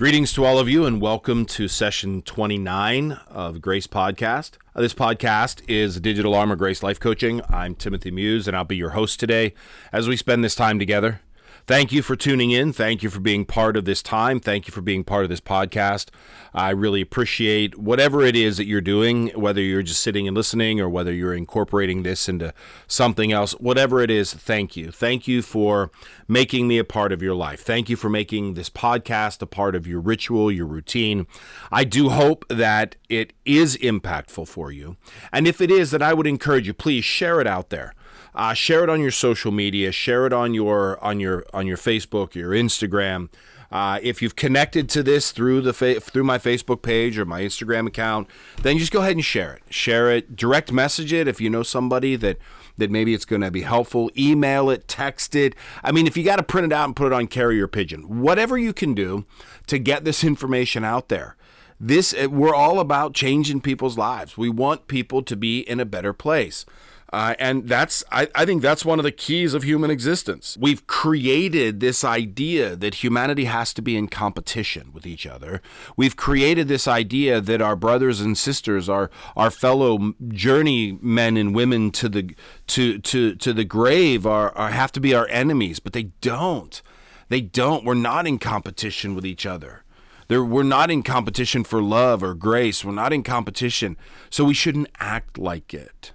Greetings 0.00 0.32
to 0.34 0.44
all 0.44 0.60
of 0.60 0.68
you, 0.68 0.86
and 0.86 1.00
welcome 1.00 1.44
to 1.44 1.66
session 1.66 2.22
29 2.22 3.18
of 3.26 3.60
Grace 3.60 3.88
Podcast. 3.88 4.52
Uh, 4.72 4.80
this 4.80 4.94
podcast 4.94 5.60
is 5.66 5.98
Digital 5.98 6.36
Armor 6.36 6.54
Grace 6.54 6.84
Life 6.84 7.00
Coaching. 7.00 7.42
I'm 7.48 7.74
Timothy 7.74 8.12
Muse, 8.12 8.46
and 8.46 8.56
I'll 8.56 8.62
be 8.62 8.76
your 8.76 8.90
host 8.90 9.18
today 9.18 9.54
as 9.90 10.06
we 10.06 10.16
spend 10.16 10.44
this 10.44 10.54
time 10.54 10.78
together. 10.78 11.20
Thank 11.68 11.92
you 11.92 12.00
for 12.00 12.16
tuning 12.16 12.50
in. 12.50 12.72
Thank 12.72 13.02
you 13.02 13.10
for 13.10 13.20
being 13.20 13.44
part 13.44 13.76
of 13.76 13.84
this 13.84 14.02
time. 14.02 14.40
Thank 14.40 14.66
you 14.66 14.72
for 14.72 14.80
being 14.80 15.04
part 15.04 15.24
of 15.24 15.28
this 15.28 15.42
podcast. 15.42 16.08
I 16.54 16.70
really 16.70 17.02
appreciate 17.02 17.78
whatever 17.78 18.22
it 18.22 18.34
is 18.34 18.56
that 18.56 18.64
you're 18.64 18.80
doing, 18.80 19.28
whether 19.34 19.60
you're 19.60 19.82
just 19.82 20.00
sitting 20.00 20.26
and 20.26 20.34
listening 20.34 20.80
or 20.80 20.88
whether 20.88 21.12
you're 21.12 21.34
incorporating 21.34 22.04
this 22.04 22.26
into 22.26 22.54
something 22.86 23.32
else, 23.32 23.52
whatever 23.52 24.00
it 24.00 24.10
is, 24.10 24.32
thank 24.32 24.78
you. 24.78 24.90
Thank 24.90 25.28
you 25.28 25.42
for 25.42 25.90
making 26.26 26.68
me 26.68 26.78
a 26.78 26.84
part 26.84 27.12
of 27.12 27.20
your 27.20 27.34
life. 27.34 27.60
Thank 27.60 27.90
you 27.90 27.96
for 27.96 28.08
making 28.08 28.54
this 28.54 28.70
podcast 28.70 29.42
a 29.42 29.46
part 29.46 29.74
of 29.74 29.86
your 29.86 30.00
ritual, 30.00 30.50
your 30.50 30.64
routine. 30.64 31.26
I 31.70 31.84
do 31.84 32.08
hope 32.08 32.46
that 32.48 32.96
it 33.10 33.34
is 33.44 33.76
impactful 33.76 34.48
for 34.48 34.72
you. 34.72 34.96
And 35.34 35.46
if 35.46 35.60
it 35.60 35.70
is, 35.70 35.90
then 35.90 36.00
I 36.00 36.14
would 36.14 36.26
encourage 36.26 36.66
you, 36.66 36.72
please 36.72 37.04
share 37.04 37.42
it 37.42 37.46
out 37.46 37.68
there. 37.68 37.92
Uh, 38.34 38.54
share 38.54 38.84
it 38.84 38.90
on 38.90 39.00
your 39.00 39.10
social 39.10 39.52
media. 39.52 39.92
Share 39.92 40.26
it 40.26 40.32
on 40.32 40.54
your 40.54 41.02
on 41.02 41.20
your 41.20 41.44
on 41.52 41.66
your 41.66 41.76
Facebook, 41.76 42.34
your 42.34 42.50
Instagram. 42.50 43.28
Uh, 43.70 43.98
if 44.02 44.22
you've 44.22 44.36
connected 44.36 44.88
to 44.88 45.02
this 45.02 45.30
through 45.30 45.60
the 45.60 45.74
fa- 45.74 46.00
through 46.00 46.24
my 46.24 46.38
Facebook 46.38 46.80
page 46.80 47.18
or 47.18 47.26
my 47.26 47.42
Instagram 47.42 47.86
account, 47.86 48.26
then 48.62 48.78
just 48.78 48.92
go 48.92 49.00
ahead 49.00 49.12
and 49.12 49.24
share 49.24 49.54
it. 49.54 49.62
Share 49.68 50.10
it. 50.10 50.34
Direct 50.36 50.72
message 50.72 51.12
it 51.12 51.28
if 51.28 51.40
you 51.40 51.50
know 51.50 51.62
somebody 51.62 52.16
that 52.16 52.38
that 52.78 52.90
maybe 52.90 53.12
it's 53.12 53.24
going 53.24 53.42
to 53.42 53.50
be 53.50 53.62
helpful. 53.62 54.10
Email 54.16 54.70
it, 54.70 54.88
text 54.88 55.34
it. 55.34 55.54
I 55.82 55.92
mean, 55.92 56.06
if 56.06 56.16
you 56.16 56.24
got 56.24 56.36
to 56.36 56.42
print 56.42 56.66
it 56.66 56.72
out 56.72 56.86
and 56.86 56.96
put 56.96 57.08
it 57.08 57.12
on 57.12 57.26
carrier 57.26 57.66
pigeon, 57.66 58.20
whatever 58.20 58.56
you 58.56 58.72
can 58.72 58.94
do 58.94 59.26
to 59.66 59.78
get 59.78 60.04
this 60.04 60.24
information 60.24 60.84
out 60.84 61.08
there 61.08 61.36
this 61.80 62.12
we're 62.26 62.54
all 62.54 62.80
about 62.80 63.14
changing 63.14 63.60
people's 63.60 63.96
lives. 63.96 64.36
We 64.36 64.48
want 64.48 64.88
people 64.88 65.22
to 65.22 65.36
be 65.36 65.60
in 65.60 65.78
a 65.78 65.84
better 65.84 66.12
place. 66.12 66.66
Uh, 67.10 67.34
and 67.38 67.66
that's, 67.66 68.04
I, 68.12 68.28
I 68.34 68.44
think 68.44 68.60
that's 68.60 68.84
one 68.84 68.98
of 68.98 69.02
the 69.02 69.12
keys 69.12 69.54
of 69.54 69.62
human 69.62 69.90
existence. 69.90 70.58
We've 70.60 70.86
created 70.86 71.80
this 71.80 72.04
idea 72.04 72.76
that 72.76 72.96
humanity 72.96 73.46
has 73.46 73.72
to 73.74 73.82
be 73.82 73.96
in 73.96 74.08
competition 74.08 74.90
with 74.92 75.06
each 75.06 75.26
other. 75.26 75.62
We've 75.96 76.16
created 76.16 76.68
this 76.68 76.86
idea 76.86 77.40
that 77.40 77.62
our 77.62 77.76
brothers 77.76 78.20
and 78.20 78.36
sisters, 78.36 78.88
our, 78.90 79.10
our 79.36 79.50
fellow 79.50 80.12
journeymen 80.28 81.38
and 81.38 81.54
women 81.54 81.90
to 81.92 82.10
the, 82.10 82.34
to, 82.68 82.98
to, 82.98 83.34
to 83.36 83.52
the 83.54 83.64
grave 83.64 84.26
are, 84.26 84.54
are, 84.56 84.70
have 84.70 84.92
to 84.92 85.00
be 85.00 85.14
our 85.14 85.28
enemies, 85.28 85.80
but 85.80 85.94
they 85.94 86.10
don't. 86.20 86.82
They 87.30 87.40
don't. 87.40 87.84
We're 87.84 87.94
not 87.94 88.26
in 88.26 88.38
competition 88.38 89.14
with 89.14 89.24
each 89.24 89.46
other. 89.46 89.82
There, 90.28 90.44
we're 90.44 90.62
not 90.62 90.90
in 90.90 91.02
competition 91.02 91.64
for 91.64 91.82
love 91.82 92.22
or 92.22 92.34
grace. 92.34 92.84
We're 92.84 92.92
not 92.92 93.14
in 93.14 93.22
competition. 93.22 93.96
So 94.28 94.44
we 94.44 94.52
shouldn't 94.52 94.90
act 95.00 95.38
like 95.38 95.72
it. 95.72 96.12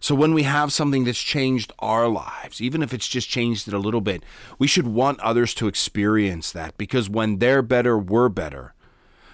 So 0.00 0.14
when 0.14 0.34
we 0.34 0.42
have 0.44 0.72
something 0.72 1.04
that's 1.04 1.20
changed 1.20 1.72
our 1.78 2.08
lives, 2.08 2.60
even 2.60 2.82
if 2.82 2.92
it's 2.92 3.08
just 3.08 3.28
changed 3.28 3.68
it 3.68 3.74
a 3.74 3.78
little 3.78 4.00
bit, 4.00 4.22
we 4.58 4.66
should 4.66 4.86
want 4.86 5.20
others 5.20 5.54
to 5.54 5.68
experience 5.68 6.52
that 6.52 6.76
because 6.78 7.08
when 7.08 7.38
they're 7.38 7.62
better, 7.62 7.98
we're 7.98 8.28
better. 8.28 8.74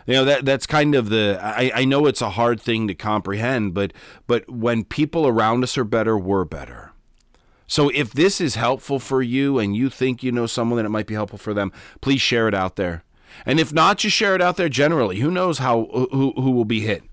You 0.06 0.14
know 0.14 0.24
that 0.24 0.44
that's 0.44 0.66
kind 0.66 0.94
of 0.94 1.10
the 1.10 1.38
I, 1.40 1.70
I 1.74 1.84
know 1.84 2.06
it's 2.06 2.22
a 2.22 2.30
hard 2.30 2.60
thing 2.60 2.88
to 2.88 2.94
comprehend, 2.94 3.72
but 3.74 3.92
but 4.26 4.48
when 4.50 4.84
people 4.84 5.28
around 5.28 5.62
us 5.62 5.78
are 5.78 5.84
better, 5.84 6.18
we're 6.18 6.44
better. 6.44 6.90
So 7.68 7.88
if 7.88 8.12
this 8.12 8.40
is 8.40 8.56
helpful 8.56 8.98
for 8.98 9.22
you 9.22 9.58
and 9.58 9.76
you 9.76 9.88
think 9.88 10.22
you 10.22 10.32
know 10.32 10.46
someone 10.46 10.78
that 10.78 10.86
it 10.86 10.90
might 10.90 11.06
be 11.06 11.14
helpful 11.14 11.38
for 11.38 11.54
them, 11.54 11.72
please 12.00 12.20
share 12.20 12.48
it 12.48 12.54
out 12.54 12.76
there. 12.76 13.04
And 13.46 13.58
if 13.58 13.72
not, 13.72 13.98
just 13.98 14.16
share 14.16 14.34
it 14.34 14.42
out 14.42 14.56
there 14.56 14.68
generally. 14.68 15.20
Who 15.20 15.30
knows 15.30 15.58
how 15.58 15.88
who 15.90 16.32
who 16.36 16.50
will 16.50 16.64
be 16.64 16.80
hit? 16.80 17.04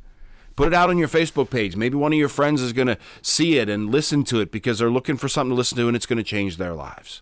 Put 0.60 0.68
it 0.68 0.74
out 0.74 0.90
on 0.90 0.98
your 0.98 1.08
Facebook 1.08 1.50
page. 1.50 1.78
Maybe 1.78 1.96
one 1.96 2.12
of 2.12 2.20
your 2.20 2.28
friends 2.28 2.62
is 2.62 2.74
going 2.74 2.90
to 2.90 2.98
see 3.22 3.60
it 3.60 3.70
and 3.70 3.90
listen 3.90 4.26
to 4.26 4.42
it 4.42 4.52
because 4.52 4.78
they're 4.78 4.90
looking 4.90 5.16
for 5.16 5.30
something 5.30 5.52
to 5.52 5.56
listen 5.56 5.78
to 5.78 5.88
and 5.88 5.96
it's 5.96 6.06
going 6.06 6.18
to 6.18 6.24
change 6.24 6.58
their 6.58 6.74
lives. 6.74 7.22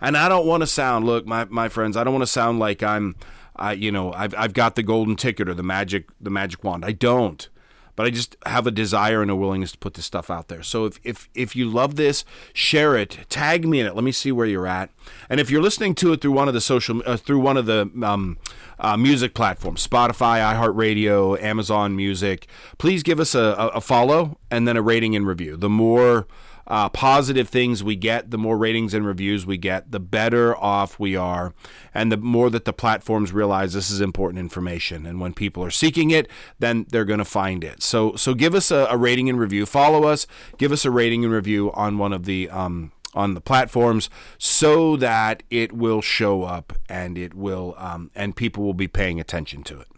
And 0.00 0.16
I 0.16 0.28
don't 0.28 0.48
want 0.48 0.64
to 0.64 0.66
sound, 0.66 1.06
look, 1.06 1.28
my, 1.28 1.44
my 1.44 1.68
friends, 1.68 1.96
I 1.96 2.02
don't 2.02 2.12
want 2.12 2.24
to 2.24 2.26
sound 2.26 2.58
like 2.58 2.82
I'm, 2.82 3.14
I, 3.54 3.74
you 3.74 3.92
know, 3.92 4.12
I've, 4.12 4.34
I've 4.36 4.52
got 4.52 4.74
the 4.74 4.82
golden 4.82 5.14
ticket 5.14 5.48
or 5.48 5.54
the 5.54 5.62
magic, 5.62 6.08
the 6.20 6.28
magic 6.28 6.64
wand. 6.64 6.84
I 6.84 6.90
don't 6.90 7.48
but 7.96 8.06
I 8.06 8.10
just 8.10 8.36
have 8.46 8.66
a 8.66 8.70
desire 8.70 9.22
and 9.22 9.30
a 9.30 9.36
willingness 9.36 9.72
to 9.72 9.78
put 9.78 9.94
this 9.94 10.04
stuff 10.04 10.30
out 10.30 10.48
there. 10.48 10.62
So 10.62 10.84
if 10.84 11.00
if 11.02 11.28
if 11.34 11.56
you 11.56 11.68
love 11.68 11.96
this, 11.96 12.24
share 12.52 12.96
it, 12.96 13.18
tag 13.28 13.66
me 13.66 13.80
in 13.80 13.86
it. 13.86 13.94
Let 13.94 14.04
me 14.04 14.12
see 14.12 14.30
where 14.30 14.46
you're 14.46 14.66
at. 14.66 14.90
And 15.28 15.40
if 15.40 15.50
you're 15.50 15.62
listening 15.62 15.94
to 15.96 16.12
it 16.12 16.20
through 16.20 16.32
one 16.32 16.48
of 16.48 16.54
the 16.54 16.60
social 16.60 17.02
uh, 17.06 17.16
through 17.16 17.40
one 17.40 17.56
of 17.56 17.66
the 17.66 17.90
um, 18.02 18.38
uh, 18.78 18.96
music 18.96 19.34
platforms, 19.34 19.86
Spotify, 19.86 20.40
iHeartRadio, 20.54 21.42
Amazon 21.42 21.96
Music, 21.96 22.46
please 22.78 23.02
give 23.02 23.18
us 23.18 23.34
a, 23.34 23.70
a 23.74 23.80
follow 23.80 24.38
and 24.50 24.68
then 24.68 24.76
a 24.76 24.82
rating 24.82 25.16
and 25.16 25.26
review. 25.26 25.56
The 25.56 25.70
more 25.70 26.26
uh, 26.66 26.88
positive 26.88 27.48
things 27.48 27.84
we 27.84 27.96
get, 27.96 28.30
the 28.30 28.38
more 28.38 28.58
ratings 28.58 28.94
and 28.94 29.06
reviews 29.06 29.46
we 29.46 29.56
get, 29.56 29.92
the 29.92 30.00
better 30.00 30.56
off 30.56 30.98
we 30.98 31.16
are, 31.16 31.54
and 31.94 32.10
the 32.10 32.16
more 32.16 32.50
that 32.50 32.64
the 32.64 32.72
platforms 32.72 33.32
realize 33.32 33.72
this 33.72 33.90
is 33.90 34.00
important 34.00 34.40
information. 34.40 35.06
And 35.06 35.20
when 35.20 35.32
people 35.32 35.62
are 35.64 35.70
seeking 35.70 36.10
it, 36.10 36.28
then 36.58 36.86
they're 36.90 37.04
going 37.04 37.18
to 37.18 37.24
find 37.24 37.62
it. 37.62 37.82
So, 37.82 38.16
so 38.16 38.34
give 38.34 38.54
us 38.54 38.70
a, 38.70 38.86
a, 38.90 38.96
rating 38.96 39.28
and 39.28 39.38
review. 39.38 39.66
Follow 39.66 40.04
us. 40.04 40.26
Give 40.58 40.72
us 40.72 40.84
a 40.84 40.90
rating 40.90 41.24
and 41.24 41.32
review 41.32 41.72
on 41.72 41.98
one 41.98 42.12
of 42.12 42.24
the 42.24 42.50
um, 42.50 42.92
on 43.14 43.34
the 43.34 43.40
platforms 43.40 44.10
so 44.38 44.96
that 44.96 45.42
it 45.48 45.72
will 45.72 46.02
show 46.02 46.42
up 46.42 46.74
and 46.88 47.16
it 47.16 47.32
will 47.34 47.74
um, 47.78 48.10
and 48.14 48.36
people 48.36 48.62
will 48.62 48.74
be 48.74 48.88
paying 48.88 49.18
attention 49.18 49.62
to 49.64 49.80
it. 49.80 49.88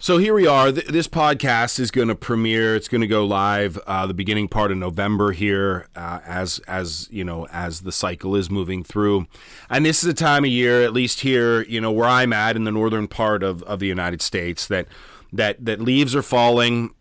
So 0.00 0.18
here 0.18 0.32
we 0.32 0.46
are. 0.46 0.70
This 0.70 1.08
podcast 1.08 1.80
is 1.80 1.90
going 1.90 2.06
to 2.06 2.14
premiere. 2.14 2.76
It's 2.76 2.86
going 2.86 3.00
to 3.00 3.08
go 3.08 3.26
live 3.26 3.78
uh, 3.78 4.06
the 4.06 4.14
beginning 4.14 4.46
part 4.46 4.70
of 4.70 4.78
November 4.78 5.32
here, 5.32 5.88
uh, 5.96 6.20
as 6.24 6.60
as 6.68 7.08
you 7.10 7.24
know, 7.24 7.48
as 7.48 7.80
the 7.80 7.90
cycle 7.90 8.36
is 8.36 8.48
moving 8.48 8.84
through. 8.84 9.26
And 9.68 9.84
this 9.84 10.04
is 10.04 10.08
a 10.08 10.14
time 10.14 10.44
of 10.44 10.50
year, 10.50 10.84
at 10.84 10.92
least 10.92 11.22
here, 11.22 11.62
you 11.62 11.80
know, 11.80 11.90
where 11.90 12.08
I'm 12.08 12.32
at 12.32 12.54
in 12.54 12.62
the 12.62 12.70
northern 12.70 13.08
part 13.08 13.42
of, 13.42 13.64
of 13.64 13.80
the 13.80 13.88
United 13.88 14.22
States, 14.22 14.68
that 14.68 14.86
that 15.32 15.64
that 15.64 15.80
leaves 15.80 16.14
are 16.14 16.22
falling. 16.22 16.94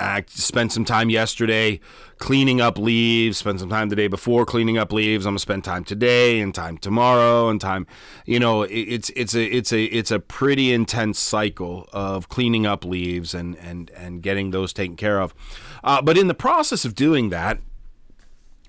I 0.00 0.24
spent 0.28 0.72
some 0.72 0.84
time 0.84 1.10
yesterday 1.10 1.80
cleaning 2.18 2.60
up 2.60 2.78
leaves, 2.78 3.38
spent 3.38 3.60
some 3.60 3.68
time 3.68 3.88
the 3.88 3.96
day 3.96 4.06
before 4.06 4.46
cleaning 4.46 4.78
up 4.78 4.92
leaves. 4.92 5.26
I'm 5.26 5.32
gonna 5.32 5.38
spend 5.40 5.64
time 5.64 5.84
today 5.84 6.40
and 6.40 6.54
time 6.54 6.78
tomorrow 6.78 7.48
and 7.48 7.60
time, 7.60 7.86
you 8.26 8.38
know, 8.38 8.62
it's 8.62 9.10
it's 9.10 9.34
a 9.34 9.44
it's 9.44 9.72
a 9.72 9.84
it's 9.84 10.10
a 10.10 10.18
pretty 10.18 10.72
intense 10.72 11.18
cycle 11.18 11.88
of 11.92 12.28
cleaning 12.28 12.66
up 12.66 12.84
leaves 12.84 13.34
and 13.34 13.56
and 13.58 13.90
and 13.96 14.22
getting 14.22 14.50
those 14.50 14.72
taken 14.72 14.96
care 14.96 15.20
of. 15.20 15.34
Uh, 15.82 16.00
but 16.00 16.16
in 16.16 16.28
the 16.28 16.34
process 16.34 16.84
of 16.84 16.94
doing 16.94 17.30
that, 17.30 17.58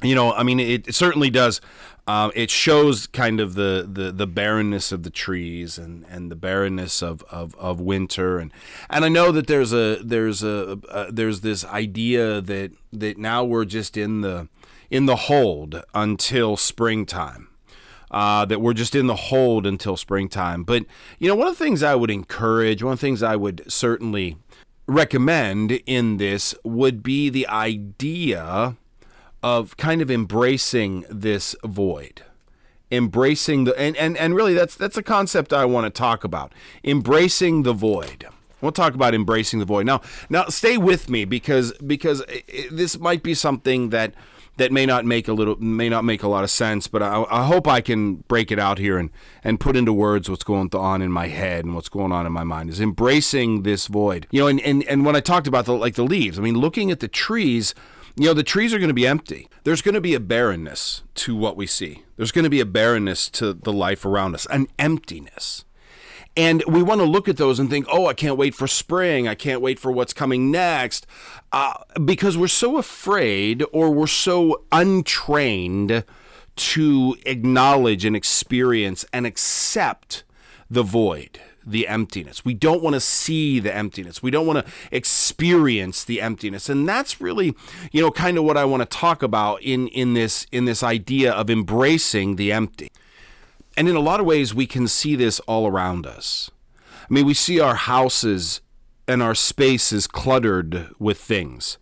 you 0.01 0.15
know, 0.15 0.33
I 0.33 0.43
mean, 0.43 0.59
it, 0.59 0.87
it 0.87 0.95
certainly 0.95 1.29
does. 1.29 1.61
Um, 2.05 2.33
it 2.35 2.49
shows 2.49 3.07
kind 3.07 3.39
of 3.39 3.55
the, 3.55 3.87
the, 3.89 4.11
the 4.11 4.27
barrenness 4.27 4.91
of 4.91 5.03
the 5.03 5.09
trees 5.09 5.77
and, 5.77 6.05
and 6.09 6.29
the 6.29 6.35
barrenness 6.35 7.01
of, 7.01 7.23
of, 7.31 7.55
of 7.55 7.79
winter 7.79 8.39
and 8.39 8.51
and 8.89 9.05
I 9.05 9.09
know 9.09 9.31
that 9.31 9.47
there's 9.47 9.71
a 9.71 9.99
there's 10.03 10.43
a, 10.43 10.79
a 10.89 11.11
there's 11.11 11.41
this 11.41 11.63
idea 11.63 12.41
that 12.41 12.71
that 12.91 13.17
now 13.17 13.45
we're 13.45 13.65
just 13.65 13.95
in 13.95 14.19
the 14.19 14.49
in 14.93 15.07
the 15.07 15.15
hold 15.15 15.83
until 15.93 16.55
springtime. 16.55 17.49
Uh, 18.11 18.45
that 18.45 18.61
we're 18.61 18.75
just 18.75 18.93
in 18.93 19.07
the 19.07 19.15
hold 19.15 19.65
until 19.65 19.97
springtime. 19.97 20.63
But 20.63 20.85
you 21.17 21.27
know, 21.27 21.33
one 21.33 21.47
of 21.47 21.57
the 21.57 21.63
things 21.65 21.81
I 21.81 21.95
would 21.95 22.11
encourage, 22.11 22.83
one 22.83 22.93
of 22.93 22.99
the 22.99 23.07
things 23.07 23.23
I 23.23 23.35
would 23.35 23.63
certainly 23.67 24.37
recommend 24.85 25.71
in 25.87 26.17
this 26.17 26.53
would 26.63 27.01
be 27.01 27.29
the 27.29 27.47
idea 27.47 28.75
of 29.43 29.75
kind 29.75 30.01
of 30.01 30.09
embracing 30.09 31.05
this 31.09 31.55
void. 31.65 32.23
Embracing 32.89 33.65
the 33.65 33.77
and, 33.77 33.97
and 33.97 34.17
and 34.17 34.35
really 34.35 34.53
that's 34.53 34.75
that's 34.75 34.97
a 34.97 35.03
concept 35.03 35.51
I 35.51 35.65
want 35.65 35.85
to 35.85 35.89
talk 35.89 36.23
about. 36.23 36.53
Embracing 36.83 37.63
the 37.63 37.73
void. 37.73 38.27
We'll 38.61 38.71
talk 38.71 38.93
about 38.93 39.13
embracing 39.13 39.59
the 39.59 39.65
void. 39.65 39.85
Now 39.85 40.01
now 40.29 40.45
stay 40.45 40.77
with 40.77 41.09
me 41.09 41.25
because 41.25 41.73
because 41.79 42.23
this 42.71 42.97
might 42.97 43.21
be 43.21 43.33
something 43.33 43.89
that 43.89 44.13
that 44.57 44.71
may 44.71 44.85
not 44.85 45.05
make 45.05 45.27
a 45.27 45.33
little 45.33 45.55
may 45.57 45.89
not 45.89 46.05
make 46.05 46.21
a 46.21 46.27
lot 46.27 46.43
of 46.43 46.51
sense 46.51 46.87
but 46.87 47.01
I, 47.01 47.25
I 47.31 47.45
hope 47.45 47.67
I 47.67 47.81
can 47.81 48.17
break 48.27 48.51
it 48.51 48.59
out 48.59 48.77
here 48.77 48.99
and 48.99 49.09
and 49.43 49.59
put 49.59 49.75
into 49.75 49.91
words 49.91 50.29
what's 50.29 50.43
going 50.43 50.69
on 50.73 51.01
in 51.01 51.11
my 51.11 51.27
head 51.27 51.65
and 51.65 51.73
what's 51.73 51.89
going 51.89 52.11
on 52.11 52.27
in 52.27 52.31
my 52.31 52.43
mind 52.43 52.69
is 52.69 52.79
embracing 52.79 53.63
this 53.63 53.87
void. 53.87 54.27
You 54.29 54.41
know 54.41 54.47
and 54.47 54.61
and, 54.61 54.83
and 54.83 55.05
when 55.05 55.15
I 55.15 55.19
talked 55.19 55.47
about 55.47 55.65
the 55.65 55.73
like 55.73 55.95
the 55.95 56.03
leaves 56.03 56.37
I 56.37 56.43
mean 56.43 56.55
looking 56.55 56.91
at 56.91 56.99
the 56.99 57.07
trees 57.07 57.73
you 58.15 58.25
know, 58.25 58.33
the 58.33 58.43
trees 58.43 58.73
are 58.73 58.79
going 58.79 58.89
to 58.89 58.93
be 58.93 59.07
empty. 59.07 59.47
There's 59.63 59.81
going 59.81 59.95
to 59.95 60.01
be 60.01 60.13
a 60.13 60.19
barrenness 60.19 61.01
to 61.15 61.35
what 61.35 61.57
we 61.57 61.65
see. 61.65 62.03
There's 62.15 62.31
going 62.31 62.43
to 62.43 62.49
be 62.49 62.59
a 62.59 62.65
barrenness 62.65 63.29
to 63.31 63.53
the 63.53 63.73
life 63.73 64.05
around 64.05 64.35
us, 64.35 64.45
an 64.47 64.67
emptiness. 64.77 65.65
And 66.35 66.63
we 66.67 66.81
want 66.81 66.99
to 66.99 67.05
look 67.05 67.27
at 67.27 67.37
those 67.37 67.59
and 67.59 67.69
think, 67.69 67.85
oh, 67.91 68.07
I 68.07 68.13
can't 68.13 68.37
wait 68.37 68.55
for 68.55 68.67
spring. 68.67 69.27
I 69.27 69.35
can't 69.35 69.61
wait 69.61 69.79
for 69.79 69.91
what's 69.91 70.13
coming 70.13 70.51
next. 70.51 71.05
Uh, 71.51 71.73
because 72.03 72.37
we're 72.37 72.47
so 72.47 72.77
afraid 72.77 73.63
or 73.71 73.91
we're 73.91 74.07
so 74.07 74.63
untrained 74.71 76.03
to 76.55 77.15
acknowledge 77.25 78.05
and 78.05 78.15
experience 78.15 79.05
and 79.13 79.25
accept 79.25 80.23
the 80.69 80.83
void 80.83 81.39
the 81.65 81.87
emptiness. 81.87 82.43
We 82.43 82.53
don't 82.53 82.81
want 82.81 82.95
to 82.95 82.99
see 82.99 83.59
the 83.59 83.73
emptiness. 83.73 84.21
We 84.21 84.31
don't 84.31 84.45
want 84.45 84.65
to 84.65 84.71
experience 84.91 86.03
the 86.03 86.21
emptiness. 86.21 86.69
And 86.69 86.87
that's 86.87 87.21
really, 87.21 87.55
you 87.91 88.01
know, 88.01 88.11
kind 88.11 88.37
of 88.37 88.43
what 88.43 88.57
I 88.57 88.65
want 88.65 88.81
to 88.81 88.97
talk 88.97 89.23
about 89.23 89.61
in 89.61 89.87
in 89.89 90.13
this 90.13 90.45
in 90.51 90.65
this 90.65 90.83
idea 90.83 91.31
of 91.31 91.49
embracing 91.49 92.35
the 92.35 92.51
empty. 92.51 92.91
And 93.75 93.89
in 93.89 93.95
a 93.95 94.01
lot 94.01 94.19
of 94.19 94.25
ways 94.25 94.53
we 94.53 94.67
can 94.67 94.87
see 94.87 95.15
this 95.15 95.39
all 95.41 95.67
around 95.67 96.05
us. 96.05 96.51
I 97.09 97.13
mean, 97.13 97.25
we 97.25 97.33
see 97.33 97.59
our 97.59 97.75
houses 97.75 98.61
and 99.07 99.21
our 99.21 99.35
spaces 99.35 100.07
cluttered 100.07 100.89
with 100.99 101.19
things. 101.19 101.77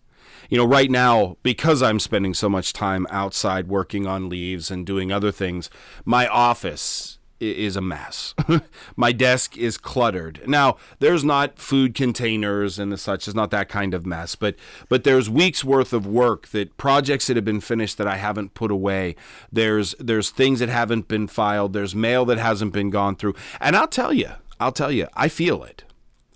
You 0.48 0.58
know, 0.58 0.66
right 0.66 0.90
now, 0.90 1.38
because 1.42 1.82
I'm 1.82 1.98
spending 1.98 2.34
so 2.34 2.48
much 2.48 2.74
time 2.74 3.06
outside 3.08 3.68
working 3.68 4.06
on 4.06 4.28
leaves 4.28 4.70
and 4.70 4.84
doing 4.84 5.10
other 5.10 5.32
things, 5.32 5.70
my 6.04 6.26
office 6.26 7.18
is 7.42 7.76
a 7.76 7.80
mess. 7.80 8.34
my 8.96 9.12
desk 9.12 9.56
is 9.56 9.76
cluttered. 9.76 10.42
Now, 10.46 10.76
there's 11.00 11.24
not 11.24 11.58
food 11.58 11.94
containers 11.94 12.78
and 12.78 12.98
such. 12.98 13.26
It's 13.26 13.34
not 13.34 13.50
that 13.50 13.68
kind 13.68 13.94
of 13.94 14.06
mess, 14.06 14.34
but 14.34 14.56
but 14.88 15.04
there's 15.04 15.28
weeks 15.28 15.64
worth 15.64 15.92
of 15.92 16.06
work 16.06 16.48
that 16.48 16.76
projects 16.76 17.26
that 17.26 17.36
have 17.36 17.44
been 17.44 17.60
finished 17.60 17.98
that 17.98 18.06
I 18.06 18.16
haven't 18.16 18.54
put 18.54 18.70
away. 18.70 19.16
There's 19.50 19.94
there's 19.98 20.30
things 20.30 20.60
that 20.60 20.68
haven't 20.68 21.08
been 21.08 21.26
filed. 21.26 21.72
There's 21.72 21.94
mail 21.94 22.24
that 22.26 22.38
hasn't 22.38 22.72
been 22.72 22.90
gone 22.90 23.16
through. 23.16 23.34
And 23.60 23.76
I'll 23.76 23.88
tell 23.88 24.12
you, 24.12 24.30
I'll 24.60 24.72
tell 24.72 24.92
you, 24.92 25.08
I 25.14 25.28
feel 25.28 25.64
it. 25.64 25.84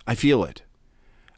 I 0.07 0.15
feel 0.15 0.45
it. 0.45 0.63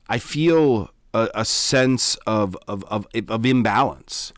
I 0.09 0.19
feel 0.19 0.91
a, 1.12 1.29
a 1.35 1.44
sense 1.44 2.17
of, 2.26 2.56
of, 2.67 2.85
of, 2.85 3.06
of 3.29 3.44
imbalance 3.47 4.32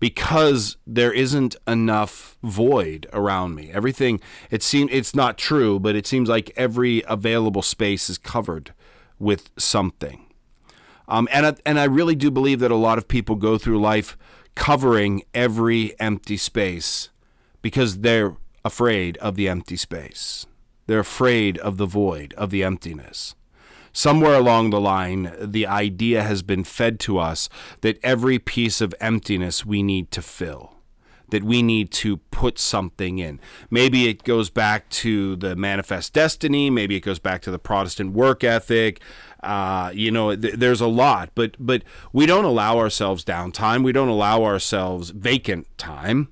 because 0.00 0.76
there 0.86 1.12
isn't 1.12 1.56
enough 1.66 2.36
void 2.42 3.06
around 3.12 3.54
me. 3.54 3.70
Everything 3.72 4.20
it 4.50 4.62
seems 4.62 4.90
it's 4.92 5.14
not 5.14 5.38
true, 5.38 5.78
but 5.78 5.96
it 5.96 6.06
seems 6.06 6.28
like 6.28 6.52
every 6.56 7.02
available 7.08 7.62
space 7.62 8.08
is 8.08 8.18
covered 8.18 8.72
with 9.18 9.50
something. 9.58 10.26
Um, 11.08 11.26
and 11.32 11.46
I, 11.46 11.54
and 11.64 11.80
I 11.80 11.84
really 11.84 12.14
do 12.14 12.30
believe 12.30 12.60
that 12.60 12.70
a 12.70 12.76
lot 12.76 12.98
of 12.98 13.08
people 13.08 13.34
go 13.36 13.56
through 13.58 13.80
life 13.80 14.16
covering 14.54 15.22
every 15.32 15.98
empty 15.98 16.36
space 16.36 17.08
because 17.62 18.00
they're 18.00 18.36
afraid 18.64 19.16
of 19.18 19.34
the 19.34 19.48
empty 19.48 19.76
space. 19.76 20.46
They're 20.86 21.00
afraid 21.00 21.58
of 21.58 21.76
the 21.76 21.86
void, 21.86 22.34
of 22.34 22.50
the 22.50 22.62
emptiness. 22.62 23.34
Somewhere 23.92 24.34
along 24.34 24.70
the 24.70 24.80
line, 24.80 25.32
the 25.40 25.66
idea 25.66 26.22
has 26.22 26.42
been 26.42 26.64
fed 26.64 27.00
to 27.00 27.18
us 27.18 27.48
that 27.80 27.98
every 28.02 28.38
piece 28.38 28.80
of 28.80 28.94
emptiness 29.00 29.64
we 29.64 29.82
need 29.82 30.10
to 30.12 30.22
fill 30.22 30.78
that 31.30 31.44
we 31.44 31.62
need 31.62 31.90
to 31.90 32.16
put 32.16 32.58
something 32.58 33.18
in. 33.18 33.40
Maybe 33.70 34.08
it 34.08 34.24
goes 34.24 34.50
back 34.50 34.88
to 34.90 35.36
the 35.36 35.54
manifest 35.56 36.12
destiny. 36.12 36.70
Maybe 36.70 36.96
it 36.96 37.00
goes 37.00 37.18
back 37.18 37.42
to 37.42 37.50
the 37.50 37.58
Protestant 37.58 38.12
work 38.12 38.42
ethic. 38.42 39.00
Uh, 39.42 39.90
you 39.94 40.10
know, 40.10 40.34
th- 40.34 40.54
there's 40.54 40.80
a 40.80 40.86
lot, 40.86 41.30
but 41.34 41.54
but 41.58 41.82
we 42.12 42.26
don't 42.26 42.44
allow 42.44 42.78
ourselves 42.78 43.24
downtime. 43.24 43.84
We 43.84 43.92
don't 43.92 44.08
allow 44.08 44.42
ourselves 44.42 45.10
vacant 45.10 45.66
time 45.78 46.28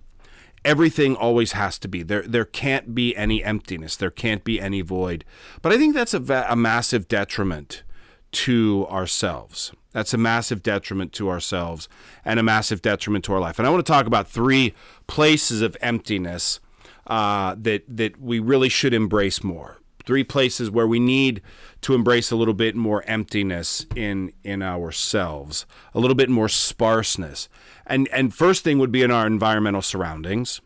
everything 0.67 1.15
always 1.15 1.53
has 1.53 1.79
to 1.79 1.89
be. 1.89 2.03
There 2.03 2.23
there 2.23 2.45
can't 2.45 2.95
be 2.95 3.17
any 3.17 3.43
emptiness. 3.43 3.97
There 3.97 4.11
can't 4.11 4.45
be 4.45 4.61
any 4.61 4.83
void. 4.83 5.25
But 5.63 5.73
i 5.73 5.79
think 5.79 5.95
that's 5.95 6.13
a, 6.13 6.47
a 6.49 6.57
massive 6.57 7.09
detriment 7.09 7.85
to 8.33 8.87
ourselves. 8.91 9.73
That's 9.93 10.13
a 10.13 10.19
massive 10.19 10.63
detriment 10.63 11.13
to 11.15 11.31
ourselves 11.31 11.89
and 12.25 12.39
a 12.39 12.43
massive 12.43 12.83
detriment 12.83 13.25
to 13.27 13.33
our 13.33 13.41
life. 13.41 13.59
And 13.59 13.67
i 13.67 13.71
want 13.71 13.87
to 13.87 13.91
talk 13.91 14.07
about 14.07 14.29
three 14.29 14.75
places 15.07 15.63
of 15.63 15.77
emptiness 15.81 16.61
uh, 17.07 17.55
that 17.59 17.85
that 17.89 18.21
we 18.21 18.41
really 18.41 18.69
should 18.69 18.93
embrace 18.93 19.43
more 19.45 19.79
three 20.07 20.25
places 20.25 20.71
where 20.71 20.87
we 20.87 21.01
need 21.01 21.43
to 21.83 21.95
embrace 21.95 22.31
a 22.31 22.37
little 22.37 22.55
bit 22.55 22.75
more 22.75 23.03
emptiness 23.07 23.87
in 23.95 24.33
in 24.43 24.63
ourselves 24.63 25.67
a 25.95 26.01
little 26.01 26.15
bit 26.15 26.31
more 26.31 26.49
sparseness 26.49 27.49
and 27.87 28.09
and 28.09 28.35
first 28.35 28.65
thing 28.65 28.79
would 28.79 28.93
be 28.93 29.03
in 29.03 29.11
our 29.11 29.27
environmental 29.27 29.83
surroundings 29.83 30.61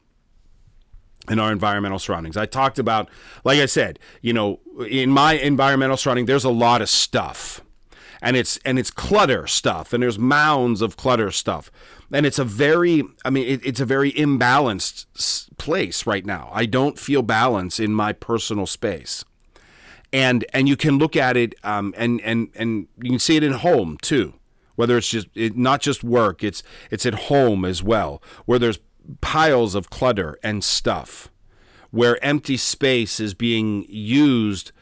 in 1.28 1.38
our 1.38 1.52
environmental 1.52 1.98
surroundings. 1.98 2.36
I 2.36 2.46
talked 2.46 2.78
about, 2.78 3.08
like 3.44 3.60
I 3.60 3.66
said, 3.66 3.98
you 4.22 4.32
know, 4.32 4.60
in 4.88 5.10
my 5.10 5.34
environmental 5.34 5.96
surrounding, 5.96 6.26
there's 6.26 6.44
a 6.44 6.50
lot 6.50 6.82
of 6.82 6.88
stuff, 6.88 7.60
and 8.22 8.36
it's 8.36 8.58
and 8.64 8.78
it's 8.78 8.90
clutter 8.90 9.46
stuff, 9.46 9.92
and 9.92 10.02
there's 10.02 10.18
mounds 10.18 10.82
of 10.82 10.96
clutter 10.96 11.30
stuff, 11.30 11.70
and 12.12 12.26
it's 12.26 12.38
a 12.38 12.44
very, 12.44 13.02
I 13.24 13.30
mean, 13.30 13.46
it, 13.46 13.64
it's 13.64 13.80
a 13.80 13.84
very 13.86 14.12
imbalanced 14.12 15.06
place 15.58 16.06
right 16.06 16.24
now. 16.24 16.50
I 16.52 16.66
don't 16.66 16.98
feel 16.98 17.22
balance 17.22 17.78
in 17.78 17.92
my 17.92 18.12
personal 18.12 18.66
space, 18.66 19.24
and 20.12 20.44
and 20.52 20.68
you 20.68 20.76
can 20.76 20.98
look 20.98 21.16
at 21.16 21.36
it, 21.36 21.54
um, 21.62 21.94
and 21.96 22.20
and 22.22 22.48
and 22.54 22.88
you 23.00 23.10
can 23.10 23.18
see 23.18 23.36
it 23.36 23.42
in 23.42 23.52
home 23.52 23.98
too. 24.00 24.34
Whether 24.80 24.96
it's 24.96 25.08
just 25.08 25.28
it, 25.34 25.58
not 25.58 25.82
just 25.82 26.02
work 26.02 26.42
it's 26.42 26.62
it's 26.90 27.04
at 27.04 27.12
home 27.12 27.66
as 27.66 27.82
well 27.82 28.22
where 28.46 28.58
there's 28.58 28.78
piles 29.20 29.74
of 29.74 29.90
clutter 29.90 30.38
and 30.42 30.64
stuff 30.64 31.28
where 31.90 32.22
empty 32.24 32.56
space 32.56 33.20
is 33.20 33.34
being 33.34 33.84
used 33.90 34.72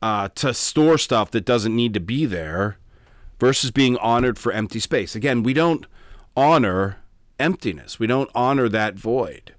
uh, 0.00 0.28
to 0.36 0.54
store 0.54 0.96
stuff 0.96 1.32
that 1.32 1.44
doesn't 1.44 1.74
need 1.74 1.92
to 1.94 1.98
be 1.98 2.24
there 2.24 2.78
versus 3.40 3.72
being 3.72 3.96
honored 3.96 4.38
for 4.38 4.52
empty 4.52 4.78
space. 4.78 5.16
Again 5.16 5.42
we 5.42 5.52
don't 5.52 5.86
honor 6.36 6.98
emptiness. 7.40 7.98
We 7.98 8.06
don't 8.06 8.30
honor 8.36 8.68
that 8.68 8.94
void 8.94 9.54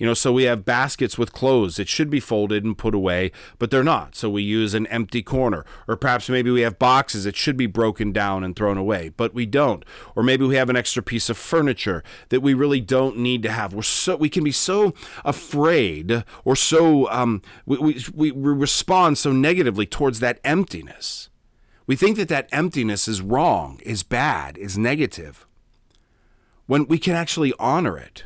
you 0.00 0.06
know, 0.06 0.14
so 0.14 0.32
we 0.32 0.44
have 0.44 0.64
baskets 0.64 1.18
with 1.18 1.34
clothes 1.34 1.76
that 1.76 1.86
should 1.86 2.08
be 2.08 2.20
folded 2.20 2.64
and 2.64 2.78
put 2.78 2.94
away, 2.94 3.32
but 3.58 3.70
they're 3.70 3.84
not. 3.84 4.16
So 4.16 4.30
we 4.30 4.42
use 4.42 4.72
an 4.72 4.86
empty 4.86 5.22
corner. 5.22 5.66
Or 5.86 5.94
perhaps 5.94 6.30
maybe 6.30 6.50
we 6.50 6.62
have 6.62 6.78
boxes 6.78 7.24
that 7.24 7.36
should 7.36 7.58
be 7.58 7.66
broken 7.66 8.10
down 8.10 8.42
and 8.42 8.56
thrown 8.56 8.78
away, 8.78 9.10
but 9.10 9.34
we 9.34 9.44
don't. 9.44 9.84
Or 10.16 10.22
maybe 10.22 10.46
we 10.46 10.56
have 10.56 10.70
an 10.70 10.76
extra 10.76 11.02
piece 11.02 11.28
of 11.28 11.36
furniture 11.36 12.02
that 12.30 12.40
we 12.40 12.54
really 12.54 12.80
don't 12.80 13.18
need 13.18 13.42
to 13.42 13.52
have. 13.52 13.74
We're 13.74 13.82
so 13.82 14.16
we 14.16 14.30
can 14.30 14.42
be 14.42 14.52
so 14.52 14.94
afraid 15.22 16.24
or 16.46 16.56
so 16.56 17.06
um, 17.10 17.42
we, 17.66 18.00
we, 18.14 18.30
we 18.30 18.52
respond 18.54 19.18
so 19.18 19.32
negatively 19.32 19.84
towards 19.84 20.20
that 20.20 20.40
emptiness. 20.44 21.28
We 21.86 21.94
think 21.94 22.16
that 22.16 22.28
that 22.28 22.48
emptiness 22.52 23.06
is 23.06 23.20
wrong, 23.20 23.80
is 23.82 24.02
bad, 24.02 24.56
is 24.56 24.78
negative, 24.78 25.46
when 26.64 26.86
we 26.86 26.98
can 26.98 27.14
actually 27.14 27.52
honor 27.58 27.98
it 27.98 28.24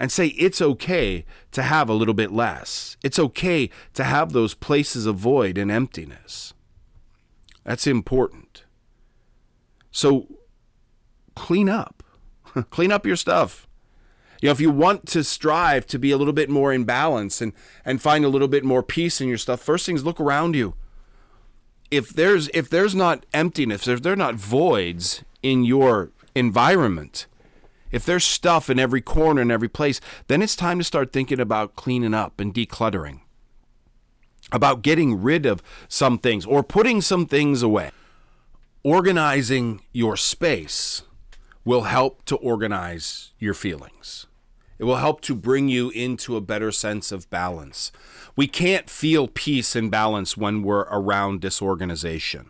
and 0.00 0.10
say 0.10 0.28
it's 0.28 0.62
okay 0.62 1.26
to 1.52 1.62
have 1.62 1.90
a 1.90 1.94
little 1.94 2.14
bit 2.14 2.32
less. 2.32 2.96
It's 3.04 3.18
okay 3.18 3.68
to 3.92 4.02
have 4.02 4.32
those 4.32 4.54
places 4.54 5.04
of 5.04 5.16
void 5.16 5.58
and 5.58 5.70
emptiness. 5.70 6.54
That's 7.64 7.86
important. 7.86 8.64
So 9.90 10.26
clean 11.34 11.68
up. 11.68 12.02
clean 12.70 12.90
up 12.90 13.04
your 13.04 13.14
stuff. 13.14 13.68
You 14.40 14.46
know, 14.46 14.52
if 14.52 14.60
you 14.60 14.70
want 14.70 15.04
to 15.08 15.22
strive 15.22 15.86
to 15.88 15.98
be 15.98 16.12
a 16.12 16.16
little 16.16 16.32
bit 16.32 16.48
more 16.48 16.72
in 16.72 16.84
balance 16.84 17.42
and, 17.42 17.52
and 17.84 18.00
find 18.00 18.24
a 18.24 18.28
little 18.28 18.48
bit 18.48 18.64
more 18.64 18.82
peace 18.82 19.20
in 19.20 19.28
your 19.28 19.36
stuff, 19.36 19.60
first 19.60 19.84
things 19.84 20.02
look 20.02 20.18
around 20.18 20.56
you. 20.56 20.74
If 21.90 22.08
there's 22.08 22.48
if 22.54 22.70
there's 22.70 22.94
not 22.94 23.26
emptiness, 23.34 23.86
if 23.86 24.00
there's 24.00 24.16
not 24.16 24.36
voids 24.36 25.24
in 25.42 25.64
your 25.64 26.10
environment, 26.34 27.26
if 27.90 28.04
there's 28.04 28.24
stuff 28.24 28.70
in 28.70 28.78
every 28.78 29.00
corner 29.00 29.40
and 29.42 29.52
every 29.52 29.68
place, 29.68 30.00
then 30.28 30.42
it's 30.42 30.56
time 30.56 30.78
to 30.78 30.84
start 30.84 31.12
thinking 31.12 31.40
about 31.40 31.76
cleaning 31.76 32.14
up 32.14 32.40
and 32.40 32.54
decluttering, 32.54 33.20
about 34.52 34.82
getting 34.82 35.22
rid 35.22 35.46
of 35.46 35.62
some 35.88 36.18
things 36.18 36.46
or 36.46 36.62
putting 36.62 37.00
some 37.00 37.26
things 37.26 37.62
away. 37.62 37.90
Organizing 38.82 39.82
your 39.92 40.16
space 40.16 41.02
will 41.64 41.82
help 41.82 42.24
to 42.24 42.36
organize 42.36 43.32
your 43.38 43.54
feelings. 43.54 44.26
It 44.78 44.84
will 44.84 44.96
help 44.96 45.20
to 45.22 45.34
bring 45.34 45.68
you 45.68 45.90
into 45.90 46.36
a 46.36 46.40
better 46.40 46.72
sense 46.72 47.12
of 47.12 47.28
balance. 47.28 47.92
We 48.34 48.46
can't 48.46 48.88
feel 48.88 49.28
peace 49.28 49.76
and 49.76 49.90
balance 49.90 50.38
when 50.38 50.62
we're 50.62 50.86
around 50.90 51.42
disorganization. 51.42 52.48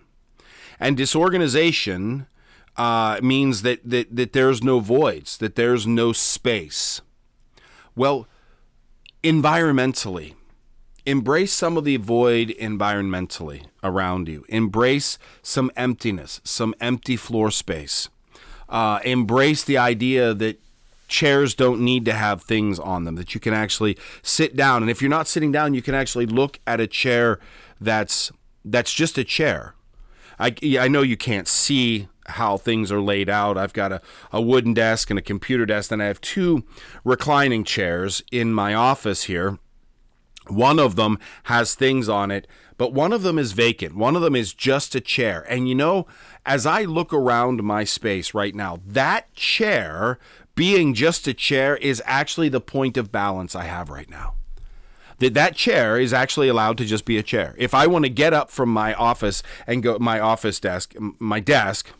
And 0.79 0.97
disorganization 0.97 2.29
uh, 2.77 3.21
means 3.23 3.63
that, 3.63 3.81
that, 3.85 4.15
that 4.15 4.33
there's 4.33 4.63
no 4.63 4.81
voids, 4.81 5.37
that 5.39 5.57
there's 5.57 5.87
no 5.87 6.13
space. 6.13 7.01
Well, 7.95 8.27
environmentally, 9.23 10.35
embrace 11.05 11.53
some 11.53 11.77
of 11.77 11.85
the 11.85 11.97
void 11.97 12.55
environmentally 12.61 13.67
around 13.83 14.29
you. 14.29 14.45
Embrace 14.49 15.19
some 15.43 15.71
emptiness, 15.77 16.41
some 16.45 16.75
empty 16.81 17.17
floor 17.17 17.51
space. 17.51 18.09
Uh, 18.69 19.01
embrace 19.05 19.65
the 19.65 19.77
idea 19.77 20.33
that 20.33 20.61
chairs 21.09 21.55
don't 21.55 21.81
need 21.81 22.05
to 22.05 22.13
have 22.13 22.43
things 22.43 22.79
on 22.79 23.05
them, 23.05 23.17
that 23.17 23.35
you 23.35 23.41
can 23.41 23.53
actually 23.53 23.99
sit 24.23 24.55
down. 24.55 24.83
And 24.83 24.91
if 24.91 25.03
you're 25.03 25.11
not 25.11 25.27
sitting 25.27 25.53
down, 25.53 25.75
you 25.75 25.83
can 25.83 25.95
actually 25.95 26.27
look 26.27 26.61
at 26.67 26.81
a 26.81 26.87
chair 26.87 27.41
that's 27.81 28.31
that's 28.65 28.93
just 28.93 29.19
a 29.19 29.25
chair. 29.25 29.75
I, 30.41 30.55
I 30.79 30.89
know 30.89 31.03
you 31.03 31.17
can't 31.17 31.47
see 31.47 32.09
how 32.27 32.57
things 32.57 32.91
are 32.91 33.01
laid 33.01 33.29
out. 33.29 33.59
I've 33.59 33.73
got 33.73 33.93
a, 33.93 34.01
a 34.33 34.41
wooden 34.41 34.75
desk 34.75 35.11
and 35.11 35.19
a 35.19 35.23
computer 35.23 35.67
desk, 35.67 35.93
and 35.93 36.03
I 36.03 36.07
have 36.07 36.21
two 36.21 36.65
reclining 37.05 37.65
chairs 37.65 38.23
in 38.33 38.53
my 38.53 38.75
office 38.75 39.25
here. 39.25 39.59
One 40.47 40.79
of 40.79 40.97
them 40.97 41.19
has 41.45 41.75
things 41.75 42.09
on 42.09 42.31
it, 42.31 42.47
but 42.77 42.93
one 42.93 43.13
of 43.13 43.23
them 43.23 43.39
is 43.39 43.53
vacant. 43.53 43.95
One 43.95 44.17
of 44.17 44.23
them 44.23 44.35
is 44.35 44.55
just 44.55 44.95
a 44.95 45.01
chair. 45.01 45.45
And 45.49 45.69
you 45.69 45.75
know, 45.75 46.07
as 46.47 46.67
I 46.67 46.83
look 46.83 47.13
around 47.13 47.63
my 47.63 47.85
space 47.85 48.33
right 48.33 48.55
now, 48.55 48.81
that 48.87 49.33
chair 49.35 50.19
being 50.55 50.95
just 50.95 51.29
a 51.29 51.35
chair 51.35 51.77
is 51.77 52.03
actually 52.07 52.49
the 52.49 52.61
point 52.61 52.97
of 52.97 53.13
balance 53.13 53.55
I 53.55 53.65
have 53.65 53.91
right 53.91 54.09
now. 54.09 54.35
That 55.21 55.35
that 55.35 55.55
chair 55.55 55.99
is 55.99 56.13
actually 56.13 56.49
allowed 56.49 56.77
to 56.79 56.85
just 56.85 57.05
be 57.05 57.17
a 57.19 57.23
chair. 57.23 57.55
If 57.59 57.75
I 57.75 57.87
want 57.87 58.05
to 58.05 58.11
get 58.11 58.33
up 58.33 58.51
from 58.51 58.71
my 58.71 58.95
office 58.95 59.43
and 59.67 59.83
go 59.83 59.99
my 59.99 60.19
office 60.19 60.59
desk, 60.59 60.95
my 61.19 61.41
desk, 61.41 61.91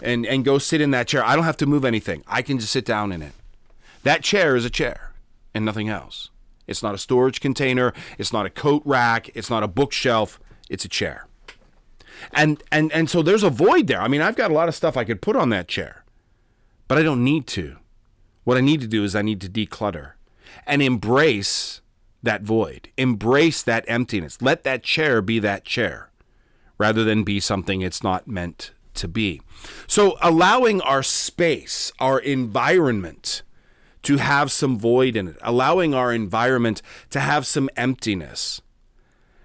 and 0.00 0.24
and 0.24 0.44
go 0.44 0.58
sit 0.58 0.80
in 0.80 0.90
that 0.92 1.08
chair, 1.08 1.24
I 1.24 1.36
don't 1.36 1.44
have 1.44 1.56
to 1.58 1.66
move 1.66 1.84
anything. 1.84 2.24
I 2.26 2.42
can 2.42 2.58
just 2.58 2.72
sit 2.72 2.84
down 2.84 3.12
in 3.12 3.22
it. 3.22 3.32
That 4.02 4.22
chair 4.22 4.56
is 4.56 4.64
a 4.64 4.70
chair 4.70 5.12
and 5.52 5.64
nothing 5.64 5.88
else. 5.88 6.30
It's 6.66 6.82
not 6.82 6.94
a 6.94 6.98
storage 6.98 7.40
container, 7.40 7.92
it's 8.16 8.32
not 8.32 8.46
a 8.46 8.50
coat 8.50 8.82
rack, 8.84 9.30
it's 9.34 9.50
not 9.50 9.62
a 9.62 9.68
bookshelf, 9.68 10.38
it's 10.68 10.84
a 10.84 10.88
chair. 10.88 11.26
And 12.32 12.62
and 12.70 12.92
and 12.92 13.10
so 13.10 13.22
there's 13.22 13.42
a 13.42 13.50
void 13.50 13.88
there. 13.88 14.00
I 14.00 14.08
mean, 14.08 14.22
I've 14.22 14.36
got 14.36 14.50
a 14.50 14.54
lot 14.54 14.68
of 14.68 14.74
stuff 14.74 14.96
I 14.96 15.04
could 15.04 15.20
put 15.20 15.36
on 15.36 15.48
that 15.50 15.66
chair. 15.66 16.04
But 16.86 16.98
I 16.98 17.02
don't 17.02 17.24
need 17.24 17.46
to. 17.48 17.76
What 18.44 18.56
I 18.56 18.60
need 18.60 18.80
to 18.80 18.86
do 18.86 19.04
is 19.04 19.14
I 19.14 19.22
need 19.22 19.40
to 19.40 19.48
declutter 19.48 20.12
and 20.66 20.82
embrace 20.82 21.80
that 22.22 22.42
void. 22.42 22.90
Embrace 22.96 23.62
that 23.62 23.84
emptiness. 23.88 24.40
Let 24.40 24.64
that 24.64 24.82
chair 24.82 25.22
be 25.22 25.38
that 25.38 25.64
chair 25.64 26.10
rather 26.78 27.04
than 27.04 27.24
be 27.24 27.40
something 27.40 27.82
it's 27.82 28.02
not 28.02 28.26
meant 28.26 28.72
to 28.94 29.08
be. 29.08 29.42
So 29.86 30.16
allowing 30.22 30.80
our 30.80 31.02
space, 31.02 31.92
our 32.00 32.18
environment 32.18 33.42
to 34.02 34.16
have 34.16 34.50
some 34.50 34.78
void 34.78 35.14
in 35.14 35.28
it, 35.28 35.36
allowing 35.42 35.94
our 35.94 36.12
environment 36.12 36.80
to 37.10 37.20
have 37.20 37.46
some 37.46 37.68
emptiness 37.76 38.62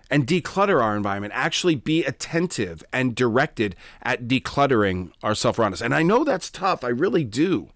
and 0.09 0.27
declutter 0.27 0.81
our 0.81 0.95
environment, 0.95 1.33
actually 1.35 1.75
be 1.75 2.05
attentive 2.05 2.83
and 2.93 3.15
directed 3.15 3.75
at 4.01 4.27
decluttering 4.27 5.11
ourselves 5.23 5.59
around 5.59 5.73
us. 5.73 5.81
And 5.81 5.93
I 5.93 6.03
know 6.03 6.23
that's 6.23 6.49
tough, 6.49 6.83
I 6.83 6.89
really 6.89 7.23
do. 7.23 7.69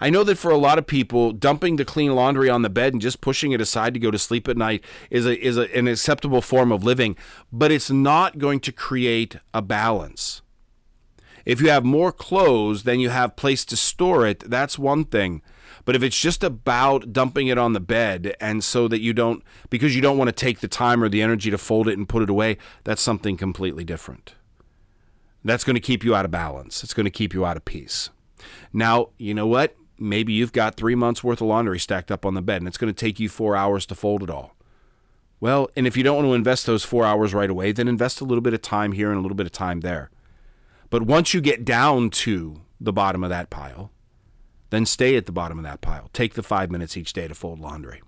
I 0.00 0.10
know 0.10 0.24
that 0.24 0.38
for 0.38 0.50
a 0.50 0.58
lot 0.58 0.78
of 0.78 0.86
people, 0.86 1.32
dumping 1.32 1.76
the 1.76 1.84
clean 1.84 2.14
laundry 2.14 2.50
on 2.50 2.62
the 2.62 2.70
bed 2.70 2.92
and 2.92 3.02
just 3.02 3.20
pushing 3.20 3.52
it 3.52 3.60
aside 3.60 3.94
to 3.94 4.00
go 4.00 4.10
to 4.10 4.18
sleep 4.18 4.48
at 4.48 4.56
night 4.56 4.84
is 5.10 5.26
a, 5.26 5.38
is 5.44 5.56
a, 5.56 5.74
an 5.76 5.88
acceptable 5.88 6.42
form 6.42 6.72
of 6.72 6.84
living, 6.84 7.16
but 7.52 7.72
it's 7.72 7.90
not 7.90 8.38
going 8.38 8.60
to 8.60 8.72
create 8.72 9.36
a 9.54 9.62
balance. 9.62 10.42
If 11.44 11.60
you 11.60 11.70
have 11.70 11.84
more 11.84 12.10
clothes 12.10 12.82
than 12.82 12.98
you 12.98 13.08
have 13.10 13.36
place 13.36 13.64
to 13.66 13.76
store 13.76 14.26
it, 14.26 14.40
that's 14.40 14.78
one 14.78 15.04
thing. 15.04 15.42
But 15.84 15.94
if 15.94 16.02
it's 16.02 16.20
just 16.20 16.42
about 16.42 17.12
dumping 17.12 17.46
it 17.46 17.56
on 17.56 17.72
the 17.72 17.80
bed 17.80 18.34
and 18.40 18.64
so 18.64 18.88
that 18.88 19.00
you 19.00 19.12
don't, 19.12 19.44
because 19.70 19.94
you 19.94 20.02
don't 20.02 20.18
want 20.18 20.28
to 20.28 20.32
take 20.32 20.58
the 20.58 20.68
time 20.68 21.02
or 21.02 21.08
the 21.08 21.22
energy 21.22 21.50
to 21.50 21.58
fold 21.58 21.86
it 21.86 21.96
and 21.96 22.08
put 22.08 22.24
it 22.24 22.30
away, 22.30 22.58
that's 22.82 23.00
something 23.00 23.36
completely 23.36 23.84
different. 23.84 24.34
That's 25.44 25.62
going 25.62 25.74
to 25.74 25.80
keep 25.80 26.02
you 26.02 26.12
out 26.16 26.24
of 26.24 26.32
balance. 26.32 26.82
It's 26.82 26.92
going 26.92 27.04
to 27.04 27.10
keep 27.10 27.32
you 27.32 27.46
out 27.46 27.56
of 27.56 27.64
peace. 27.64 28.10
Now, 28.72 29.10
you 29.16 29.32
know 29.32 29.46
what? 29.46 29.76
Maybe 29.98 30.32
you've 30.32 30.52
got 30.52 30.76
three 30.76 30.94
months 30.94 31.24
worth 31.24 31.40
of 31.40 31.46
laundry 31.46 31.78
stacked 31.78 32.10
up 32.10 32.26
on 32.26 32.34
the 32.34 32.42
bed 32.42 32.60
and 32.60 32.68
it's 32.68 32.78
going 32.78 32.92
to 32.92 32.98
take 32.98 33.18
you 33.18 33.28
four 33.28 33.56
hours 33.56 33.86
to 33.86 33.94
fold 33.94 34.22
it 34.22 34.30
all. 34.30 34.54
Well, 35.40 35.68
and 35.76 35.86
if 35.86 35.96
you 35.96 36.02
don't 36.02 36.16
want 36.16 36.26
to 36.28 36.34
invest 36.34 36.66
those 36.66 36.84
four 36.84 37.04
hours 37.04 37.34
right 37.34 37.50
away, 37.50 37.72
then 37.72 37.88
invest 37.88 38.20
a 38.20 38.24
little 38.24 38.42
bit 38.42 38.54
of 38.54 38.62
time 38.62 38.92
here 38.92 39.10
and 39.10 39.18
a 39.18 39.22
little 39.22 39.36
bit 39.36 39.46
of 39.46 39.52
time 39.52 39.80
there. 39.80 40.10
But 40.88 41.02
once 41.02 41.34
you 41.34 41.40
get 41.40 41.64
down 41.64 42.10
to 42.10 42.62
the 42.80 42.92
bottom 42.92 43.22
of 43.22 43.30
that 43.30 43.50
pile, 43.50 43.90
then 44.70 44.86
stay 44.86 45.16
at 45.16 45.26
the 45.26 45.32
bottom 45.32 45.58
of 45.58 45.64
that 45.64 45.80
pile. 45.80 46.08
Take 46.12 46.34
the 46.34 46.42
five 46.42 46.70
minutes 46.70 46.96
each 46.96 47.12
day 47.12 47.28
to 47.28 47.34
fold 47.34 47.60
laundry, 47.60 48.02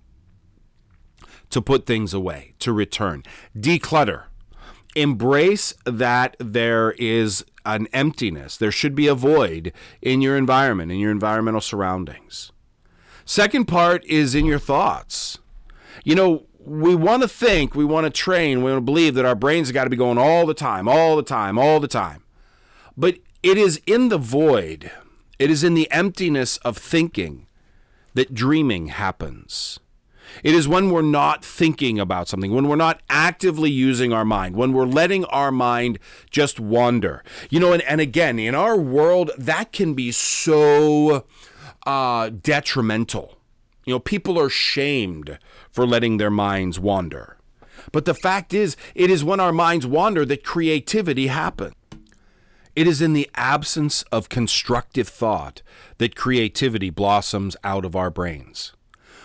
to 1.49 1.61
put 1.61 1.85
things 1.85 2.13
away, 2.13 2.53
to 2.59 2.73
return. 2.73 3.23
Declutter. 3.57 4.23
Embrace 4.95 5.75
that 5.85 6.35
there 6.39 6.91
is 6.93 7.45
an 7.65 7.87
emptiness. 7.93 8.57
There 8.57 8.71
should 8.71 8.95
be 8.95 9.07
a 9.07 9.15
void 9.15 9.73
in 10.01 10.21
your 10.21 10.37
environment, 10.37 10.91
in 10.91 10.99
your 10.99 11.11
environmental 11.11 11.61
surroundings. 11.61 12.51
Second 13.25 13.65
part 13.65 14.03
is 14.05 14.33
in 14.33 14.45
your 14.45 14.59
thoughts. 14.59 15.37
You 16.03 16.15
know, 16.15 16.45
we 16.59 16.95
want 16.95 17.21
to 17.21 17.27
think, 17.27 17.75
we 17.75 17.85
want 17.85 18.05
to 18.05 18.09
train, 18.09 18.63
we 18.63 18.71
want 18.71 18.77
to 18.77 18.81
believe 18.81 19.15
that 19.15 19.25
our 19.25 19.35
brains 19.35 19.67
have 19.67 19.73
got 19.73 19.83
to 19.85 19.89
be 19.89 19.95
going 19.95 20.17
all 20.17 20.45
the 20.45 20.53
time, 20.53 20.87
all 20.87 21.15
the 21.15 21.23
time, 21.23 21.57
all 21.57 21.79
the 21.79 21.87
time. 21.87 22.23
But 22.97 23.17
it 23.41 23.57
is 23.57 23.81
in 23.85 24.09
the 24.09 24.17
void, 24.17 24.91
it 25.37 25.49
is 25.49 25.63
in 25.63 25.73
the 25.73 25.89
emptiness 25.91 26.57
of 26.57 26.77
thinking 26.77 27.47
that 28.13 28.33
dreaming 28.33 28.87
happens. 28.87 29.79
It 30.43 30.55
is 30.55 30.67
when 30.67 30.89
we're 30.89 31.01
not 31.01 31.43
thinking 31.43 31.99
about 31.99 32.27
something, 32.27 32.53
when 32.53 32.67
we're 32.67 32.75
not 32.75 33.01
actively 33.09 33.69
using 33.69 34.13
our 34.13 34.25
mind, 34.25 34.55
when 34.55 34.73
we're 34.73 34.85
letting 34.85 35.25
our 35.25 35.51
mind 35.51 35.99
just 36.29 36.59
wander. 36.59 37.23
You 37.49 37.59
know, 37.59 37.73
and, 37.73 37.83
and 37.83 38.01
again, 38.01 38.39
in 38.39 38.55
our 38.55 38.77
world, 38.77 39.31
that 39.37 39.71
can 39.71 39.93
be 39.93 40.11
so 40.11 41.25
uh, 41.85 42.29
detrimental. 42.29 43.37
You 43.85 43.95
know, 43.95 43.99
people 43.99 44.39
are 44.39 44.49
shamed 44.49 45.39
for 45.71 45.85
letting 45.85 46.17
their 46.17 46.31
minds 46.31 46.79
wander. 46.79 47.37
But 47.91 48.05
the 48.05 48.13
fact 48.13 48.53
is, 48.53 48.75
it 48.93 49.09
is 49.09 49.23
when 49.23 49.39
our 49.39 49.53
minds 49.53 49.87
wander 49.87 50.25
that 50.25 50.43
creativity 50.43 51.27
happens. 51.27 51.73
It 52.75 52.87
is 52.87 53.01
in 53.01 53.13
the 53.13 53.29
absence 53.35 54.03
of 54.11 54.29
constructive 54.29 55.07
thought 55.07 55.61
that 55.97 56.15
creativity 56.15 56.89
blossoms 56.89 57.57
out 57.63 57.83
of 57.83 57.95
our 57.95 58.09
brains. 58.09 58.73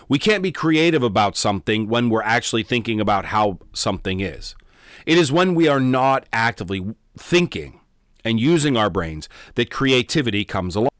We 0.08 0.18
can't 0.18 0.42
be 0.42 0.52
creative 0.52 1.02
about 1.02 1.36
something 1.36 1.88
when 1.88 2.10
we're 2.10 2.22
actually 2.22 2.62
thinking 2.62 3.00
about 3.00 3.26
how 3.26 3.58
something 3.72 4.20
is. 4.20 4.54
It 5.06 5.18
is 5.18 5.32
when 5.32 5.54
we 5.54 5.68
are 5.68 5.80
not 5.80 6.26
actively 6.32 6.94
thinking 7.16 7.80
and 8.24 8.40
using 8.40 8.76
our 8.76 8.90
brains 8.90 9.28
that 9.54 9.70
creativity 9.70 10.44
comes 10.44 10.76
along. 10.76 10.90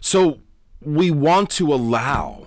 So 0.00 0.40
we 0.80 1.10
want 1.10 1.50
to 1.50 1.72
allow 1.72 2.46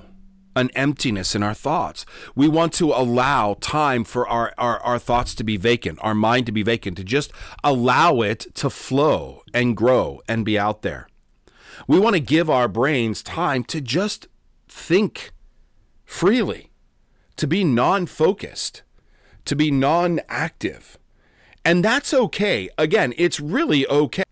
an 0.55 0.69
emptiness 0.75 1.33
in 1.35 1.43
our 1.43 1.53
thoughts. 1.53 2.05
We 2.35 2.47
want 2.47 2.73
to 2.73 2.91
allow 2.91 3.55
time 3.61 4.03
for 4.03 4.27
our, 4.27 4.53
our, 4.57 4.79
our 4.79 4.99
thoughts 4.99 5.33
to 5.35 5.43
be 5.43 5.57
vacant, 5.57 5.99
our 6.01 6.15
mind 6.15 6.45
to 6.47 6.51
be 6.51 6.63
vacant, 6.63 6.97
to 6.97 7.03
just 7.03 7.31
allow 7.63 8.21
it 8.21 8.53
to 8.55 8.69
flow 8.69 9.43
and 9.53 9.77
grow 9.77 10.21
and 10.27 10.43
be 10.43 10.59
out 10.59 10.81
there. 10.81 11.07
We 11.87 11.99
want 11.99 12.15
to 12.15 12.21
give 12.21 12.49
our 12.49 12.67
brains 12.67 13.23
time 13.23 13.63
to 13.65 13.81
just 13.81 14.27
think 14.71 15.31
freely, 16.05 16.71
to 17.35 17.45
be 17.45 17.63
non 17.63 18.05
focused, 18.05 18.83
to 19.45 19.55
be 19.55 19.69
non 19.69 20.21
active. 20.29 20.97
And 21.63 21.83
that's 21.83 22.13
okay. 22.13 22.69
Again, 22.77 23.13
it's 23.17 23.39
really 23.39 23.85
okay. 23.87 24.23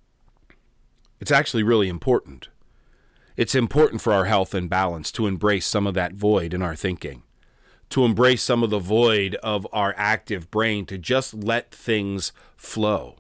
It's 1.20 1.32
actually 1.32 1.64
really 1.64 1.90
important. 1.90 2.48
It's 3.36 3.54
important 3.54 4.02
for 4.02 4.14
our 4.14 4.26
health 4.26 4.54
and 4.54 4.70
balance 4.70 5.12
to 5.14 5.28
embrace 5.28 5.66
some 5.66 5.86
of 5.86 5.94
that 5.94 6.14
void 6.14 6.54
in 6.54 6.62
our 6.62 6.76
thinking, 6.76 7.24
to 7.90 8.06
embrace 8.06 8.42
some 8.42 8.64
of 8.64 8.70
the 8.70 8.80
void 8.80 9.36
of 9.36 9.68
our 9.72 9.94
active 9.98 10.50
brain, 10.50 10.86
to 10.88 10.98
just 10.98 11.34
let 11.34 11.72
things 11.72 12.32
flow, 12.56 13.18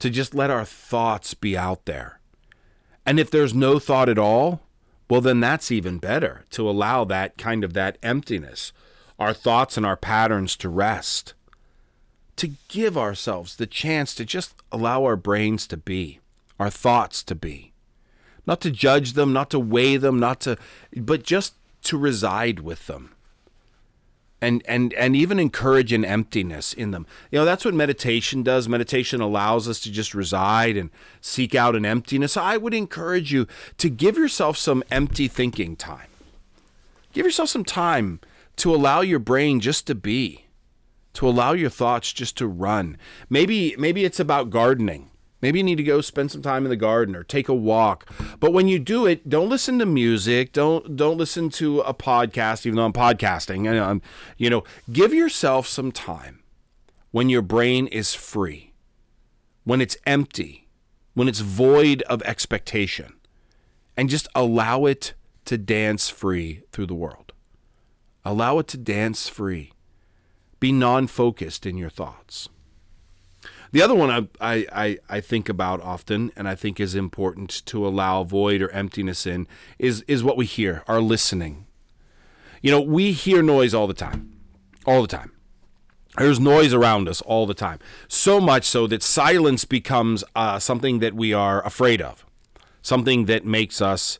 to 0.00 0.10
just 0.10 0.34
let 0.34 0.50
our 0.50 0.64
thoughts 0.64 1.34
be 1.34 1.56
out 1.56 1.86
there. 1.86 2.20
And 3.06 3.18
if 3.18 3.30
there's 3.30 3.54
no 3.54 3.78
thought 3.78 4.08
at 4.08 4.18
all, 4.18 4.62
well, 5.10 5.20
then 5.20 5.40
that's 5.40 5.70
even 5.70 5.98
better 5.98 6.44
to 6.50 6.68
allow 6.68 7.04
that 7.04 7.36
kind 7.36 7.64
of 7.64 7.74
that 7.74 7.98
emptiness, 8.02 8.72
our 9.18 9.34
thoughts 9.34 9.76
and 9.76 9.84
our 9.84 9.96
patterns 9.96 10.56
to 10.56 10.68
rest, 10.68 11.34
to 12.36 12.52
give 12.68 12.96
ourselves 12.96 13.56
the 13.56 13.66
chance 13.66 14.14
to 14.14 14.24
just 14.24 14.54
allow 14.72 15.04
our 15.04 15.16
brains 15.16 15.66
to 15.66 15.76
be, 15.76 16.20
our 16.58 16.70
thoughts 16.70 17.22
to 17.24 17.34
be 17.34 17.70
not 18.46 18.60
to 18.60 18.70
judge 18.70 19.12
them, 19.12 19.32
not 19.32 19.50
to 19.50 19.58
weigh 19.60 19.96
them, 19.96 20.18
not 20.18 20.40
to, 20.40 20.56
but 20.96 21.22
just 21.22 21.54
to 21.84 21.96
reside 21.96 22.60
with 22.60 22.86
them. 22.86 23.14
And, 24.42 24.62
and 24.66 24.94
and 24.94 25.14
even 25.14 25.38
encourage 25.38 25.92
an 25.92 26.02
emptiness 26.02 26.72
in 26.72 26.92
them. 26.92 27.06
You 27.30 27.38
know, 27.38 27.44
that's 27.44 27.64
what 27.64 27.74
meditation 27.74 28.42
does. 28.42 28.70
Meditation 28.70 29.20
allows 29.20 29.68
us 29.68 29.80
to 29.80 29.92
just 29.92 30.14
reside 30.14 30.78
and 30.78 30.88
seek 31.20 31.54
out 31.54 31.76
an 31.76 31.84
emptiness. 31.84 32.38
I 32.38 32.56
would 32.56 32.72
encourage 32.72 33.34
you 33.34 33.46
to 33.76 33.90
give 33.90 34.16
yourself 34.16 34.56
some 34.56 34.82
empty 34.90 35.28
thinking 35.28 35.76
time. 35.76 36.08
Give 37.12 37.26
yourself 37.26 37.50
some 37.50 37.66
time 37.66 38.20
to 38.56 38.74
allow 38.74 39.02
your 39.02 39.18
brain 39.18 39.60
just 39.60 39.86
to 39.88 39.94
be, 39.94 40.46
to 41.14 41.28
allow 41.28 41.52
your 41.52 41.70
thoughts 41.70 42.10
just 42.10 42.38
to 42.38 42.46
run. 42.46 42.96
Maybe 43.28 43.74
maybe 43.78 44.06
it's 44.06 44.20
about 44.20 44.48
gardening 44.48 45.09
Maybe 45.42 45.58
you 45.58 45.64
need 45.64 45.76
to 45.76 45.82
go 45.82 46.00
spend 46.00 46.30
some 46.30 46.42
time 46.42 46.64
in 46.64 46.70
the 46.70 46.76
garden 46.76 47.16
or 47.16 47.24
take 47.24 47.48
a 47.48 47.54
walk. 47.54 48.10
But 48.38 48.52
when 48.52 48.68
you 48.68 48.78
do 48.78 49.06
it, 49.06 49.28
don't 49.28 49.48
listen 49.48 49.78
to 49.78 49.86
music. 49.86 50.52
Don't 50.52 50.96
don't 50.96 51.16
listen 51.16 51.48
to 51.50 51.80
a 51.80 51.94
podcast, 51.94 52.66
even 52.66 52.76
though 52.76 52.84
I'm 52.84 52.92
podcasting. 52.92 53.68
And 53.68 53.78
um, 53.78 54.02
you 54.36 54.50
know, 54.50 54.64
give 54.92 55.14
yourself 55.14 55.66
some 55.66 55.92
time 55.92 56.42
when 57.10 57.28
your 57.28 57.42
brain 57.42 57.86
is 57.86 58.14
free, 58.14 58.72
when 59.64 59.80
it's 59.80 59.96
empty, 60.06 60.68
when 61.14 61.28
it's 61.28 61.40
void 61.40 62.02
of 62.02 62.22
expectation, 62.22 63.14
and 63.96 64.10
just 64.10 64.28
allow 64.34 64.84
it 64.84 65.14
to 65.46 65.56
dance 65.58 66.08
free 66.08 66.62
through 66.70 66.86
the 66.86 66.94
world. 66.94 67.32
Allow 68.24 68.58
it 68.58 68.68
to 68.68 68.76
dance 68.76 69.28
free. 69.28 69.72
Be 70.60 70.72
non 70.72 71.06
focused 71.06 71.64
in 71.64 71.78
your 71.78 71.90
thoughts. 71.90 72.50
The 73.72 73.82
other 73.82 73.94
one 73.94 74.30
I, 74.40 74.66
I, 74.72 74.98
I 75.08 75.20
think 75.20 75.48
about 75.48 75.80
often 75.80 76.32
and 76.36 76.48
I 76.48 76.54
think 76.54 76.80
is 76.80 76.94
important 76.94 77.64
to 77.66 77.86
allow 77.86 78.24
void 78.24 78.62
or 78.62 78.70
emptiness 78.70 79.26
in 79.26 79.46
is, 79.78 80.02
is 80.08 80.24
what 80.24 80.36
we 80.36 80.46
hear, 80.46 80.82
our 80.88 81.00
listening. 81.00 81.66
You 82.62 82.70
know, 82.72 82.80
we 82.80 83.12
hear 83.12 83.42
noise 83.42 83.72
all 83.72 83.86
the 83.86 83.94
time, 83.94 84.32
all 84.84 85.02
the 85.02 85.08
time. 85.08 85.32
There's 86.18 86.40
noise 86.40 86.74
around 86.74 87.08
us 87.08 87.20
all 87.22 87.46
the 87.46 87.54
time. 87.54 87.78
So 88.08 88.40
much 88.40 88.64
so 88.64 88.86
that 88.88 89.02
silence 89.02 89.64
becomes 89.64 90.24
uh, 90.34 90.58
something 90.58 90.98
that 90.98 91.14
we 91.14 91.32
are 91.32 91.64
afraid 91.64 92.02
of, 92.02 92.26
something 92.82 93.26
that 93.26 93.44
makes 93.44 93.80
us 93.80 94.18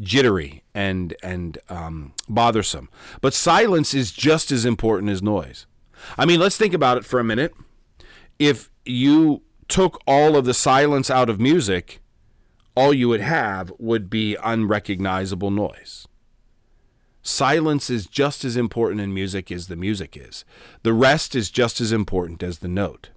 jittery 0.00 0.62
and 0.72 1.14
and 1.22 1.58
um, 1.68 2.14
bothersome. 2.28 2.88
But 3.20 3.34
silence 3.34 3.92
is 3.92 4.12
just 4.12 4.50
as 4.52 4.64
important 4.64 5.10
as 5.10 5.22
noise. 5.22 5.66
I 6.16 6.24
mean, 6.24 6.40
let's 6.40 6.56
think 6.56 6.74
about 6.74 6.96
it 6.96 7.04
for 7.04 7.20
a 7.20 7.24
minute. 7.24 7.54
If 8.38 8.70
you 8.84 9.42
took 9.68 10.00
all 10.06 10.36
of 10.36 10.44
the 10.44 10.54
silence 10.54 11.10
out 11.10 11.30
of 11.30 11.40
music, 11.40 12.00
all 12.74 12.92
you 12.92 13.08
would 13.08 13.20
have 13.20 13.72
would 13.78 14.08
be 14.10 14.36
unrecognizable 14.42 15.50
noise. 15.50 16.06
Silence 17.22 17.88
is 17.88 18.06
just 18.06 18.44
as 18.44 18.56
important 18.56 19.00
in 19.00 19.14
music 19.14 19.52
as 19.52 19.68
the 19.68 19.76
music 19.76 20.16
is. 20.16 20.44
The 20.82 20.92
rest 20.92 21.36
is 21.36 21.50
just 21.50 21.80
as 21.80 21.92
important 21.92 22.42
as 22.42 22.58
the 22.58 22.68
note 22.68 23.10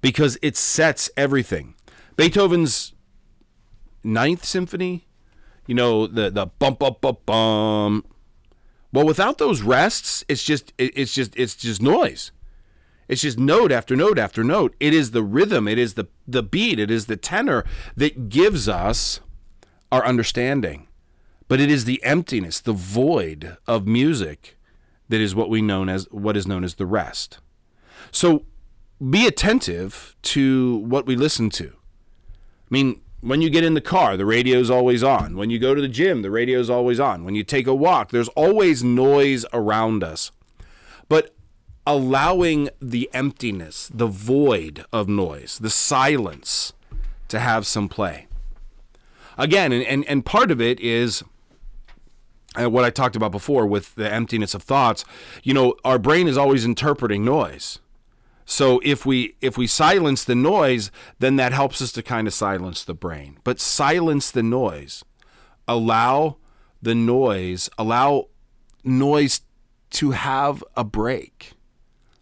because 0.00 0.36
it 0.42 0.56
sets 0.56 1.08
everything. 1.16 1.74
Beethoven's 2.16 2.92
Ninth 4.02 4.44
Symphony, 4.44 5.06
you 5.66 5.74
know, 5.74 6.06
the 6.06 6.30
the 6.30 6.46
bump 6.46 6.82
up 6.82 7.00
bump 7.00 7.24
bum. 7.26 8.04
Well, 8.92 9.06
without 9.06 9.38
those 9.38 9.62
rests, 9.62 10.24
it's 10.28 10.42
just 10.42 10.72
it's 10.78 11.14
just 11.14 11.32
it's 11.36 11.54
just 11.54 11.80
noise. 11.80 12.32
It's 13.08 13.22
just 13.22 13.38
note 13.38 13.70
after 13.70 13.94
note 13.96 14.18
after 14.18 14.42
note. 14.42 14.74
It 14.80 14.92
is 14.92 15.12
the 15.12 15.22
rhythm, 15.22 15.68
it 15.68 15.78
is 15.78 15.94
the 15.94 16.08
the 16.26 16.42
beat, 16.42 16.78
it 16.78 16.90
is 16.90 17.06
the 17.06 17.16
tenor 17.16 17.64
that 17.96 18.28
gives 18.28 18.68
us 18.68 19.20
our 19.92 20.04
understanding. 20.04 20.88
But 21.48 21.60
it 21.60 21.70
is 21.70 21.84
the 21.84 22.02
emptiness, 22.02 22.60
the 22.60 22.72
void 22.72 23.56
of 23.66 23.86
music 23.86 24.56
that 25.08 25.20
is 25.20 25.34
what 25.34 25.48
we 25.48 25.62
known 25.62 25.88
as 25.88 26.10
what 26.10 26.36
is 26.36 26.46
known 26.46 26.64
as 26.64 26.74
the 26.74 26.86
rest. 26.86 27.38
So 28.10 28.44
be 29.10 29.26
attentive 29.26 30.16
to 30.22 30.78
what 30.78 31.06
we 31.06 31.16
listen 31.16 31.50
to. 31.50 31.68
I 31.68 32.70
mean, 32.70 33.00
when 33.20 33.42
you 33.42 33.50
get 33.50 33.64
in 33.64 33.74
the 33.74 33.80
car, 33.80 34.16
the 34.16 34.26
radio's 34.26 34.70
always 34.70 35.02
on. 35.02 35.36
When 35.36 35.50
you 35.50 35.58
go 35.58 35.74
to 35.74 35.80
the 35.80 35.88
gym, 35.88 36.22
the 36.22 36.30
radio's 36.30 36.70
always 36.70 37.00
on. 37.00 37.24
When 37.24 37.34
you 37.34 37.44
take 37.44 37.66
a 37.66 37.74
walk, 37.74 38.10
there's 38.10 38.28
always 38.30 38.82
noise 38.82 39.44
around 39.52 40.02
us. 40.02 40.32
Allowing 41.86 42.68
the 42.80 43.08
emptiness, 43.12 43.90
the 43.94 44.06
void 44.06 44.84
of 44.92 45.08
noise, 45.08 45.58
the 45.58 45.70
silence 45.70 46.72
to 47.28 47.38
have 47.38 47.66
some 47.66 47.88
play. 47.88 48.26
Again, 49.38 49.72
and, 49.72 49.84
and, 49.84 50.04
and 50.06 50.24
part 50.24 50.50
of 50.50 50.60
it 50.60 50.80
is 50.80 51.22
uh, 52.58 52.70
what 52.70 52.84
I 52.84 52.90
talked 52.90 53.16
about 53.16 53.32
before 53.32 53.66
with 53.66 53.94
the 53.94 54.10
emptiness 54.10 54.54
of 54.54 54.62
thoughts, 54.62 55.04
you 55.42 55.54
know, 55.54 55.74
our 55.84 55.98
brain 55.98 56.26
is 56.26 56.38
always 56.38 56.64
interpreting 56.64 57.24
noise. 57.24 57.78
So 58.46 58.80
if 58.84 59.04
we 59.04 59.34
if 59.40 59.58
we 59.58 59.66
silence 59.66 60.24
the 60.24 60.36
noise, 60.36 60.92
then 61.18 61.34
that 61.36 61.52
helps 61.52 61.82
us 61.82 61.90
to 61.92 62.02
kind 62.02 62.28
of 62.28 62.34
silence 62.34 62.84
the 62.84 62.94
brain. 62.94 63.38
But 63.42 63.60
silence 63.60 64.30
the 64.30 64.42
noise. 64.42 65.04
Allow 65.66 66.36
the 66.80 66.94
noise, 66.94 67.68
allow 67.76 68.28
noise 68.84 69.40
to 69.90 70.12
have 70.12 70.62
a 70.76 70.84
break. 70.84 71.55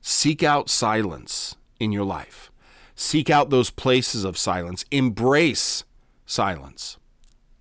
Seek 0.07 0.43
out 0.43 0.69
silence 0.69 1.57
in 1.81 1.91
your 1.91 2.05
life. 2.05 2.53
Seek 2.95 3.31
out 3.31 3.49
those 3.49 3.71
places 3.71 4.23
of 4.23 4.37
silence. 4.37 4.85
Embrace 4.91 5.83
silence. 6.27 6.99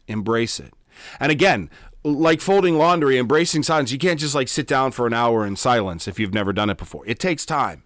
Embrace 0.10 0.60
it. 0.60 0.74
And 1.22 1.32
again, 1.32 1.70
like 2.04 2.42
folding 2.42 2.78
laundry, 2.78 3.18
embracing 3.18 3.64
silence, 3.64 3.94
you 3.94 3.98
can't 3.98 4.20
just 4.20 4.36
like 4.36 4.50
sit 4.50 4.68
down 4.68 4.92
for 4.92 5.08
an 5.08 5.14
hour 5.14 5.48
in 5.48 5.56
silence 5.56 6.06
if 6.06 6.20
you've 6.20 6.34
never 6.34 6.52
done 6.52 6.70
it 6.70 6.78
before. 6.78 7.08
It 7.08 7.18
takes 7.18 7.46
time. 7.46 7.84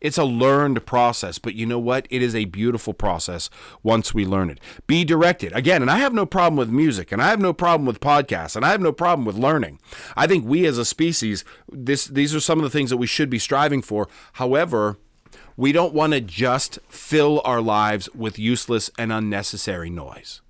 It's 0.00 0.18
a 0.18 0.24
learned 0.24 0.86
process, 0.86 1.38
but 1.38 1.54
you 1.54 1.66
know 1.66 1.78
what? 1.78 2.06
It 2.10 2.22
is 2.22 2.34
a 2.34 2.44
beautiful 2.44 2.94
process 2.94 3.50
once 3.82 4.14
we 4.14 4.24
learn 4.24 4.50
it. 4.50 4.60
Be 4.86 5.04
directed. 5.04 5.52
Again, 5.52 5.82
and 5.82 5.90
I 5.90 5.98
have 5.98 6.14
no 6.14 6.26
problem 6.26 6.56
with 6.56 6.70
music, 6.70 7.12
and 7.12 7.20
I 7.20 7.28
have 7.28 7.40
no 7.40 7.52
problem 7.52 7.86
with 7.86 8.00
podcasts, 8.00 8.56
and 8.56 8.64
I 8.64 8.70
have 8.70 8.80
no 8.80 8.92
problem 8.92 9.24
with 9.24 9.36
learning. 9.36 9.80
I 10.16 10.26
think 10.26 10.44
we 10.44 10.66
as 10.66 10.78
a 10.78 10.84
species, 10.84 11.44
this 11.70 12.06
these 12.06 12.34
are 12.34 12.40
some 12.40 12.58
of 12.58 12.64
the 12.64 12.70
things 12.70 12.90
that 12.90 12.96
we 12.96 13.06
should 13.06 13.30
be 13.30 13.38
striving 13.38 13.82
for. 13.82 14.08
However, 14.34 14.96
we 15.56 15.72
don't 15.72 15.94
want 15.94 16.12
to 16.12 16.20
just 16.20 16.78
fill 16.88 17.42
our 17.44 17.60
lives 17.60 18.08
with 18.14 18.38
useless 18.38 18.90
and 18.96 19.12
unnecessary 19.12 19.90
noise. 19.90 20.40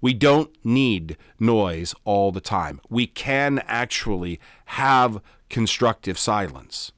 We 0.00 0.14
don't 0.14 0.50
need 0.64 1.16
noise 1.38 1.94
all 2.04 2.32
the 2.32 2.40
time. 2.40 2.80
We 2.88 3.06
can 3.06 3.62
actually 3.66 4.40
have 4.66 5.20
constructive 5.50 6.18
silence. 6.18 6.92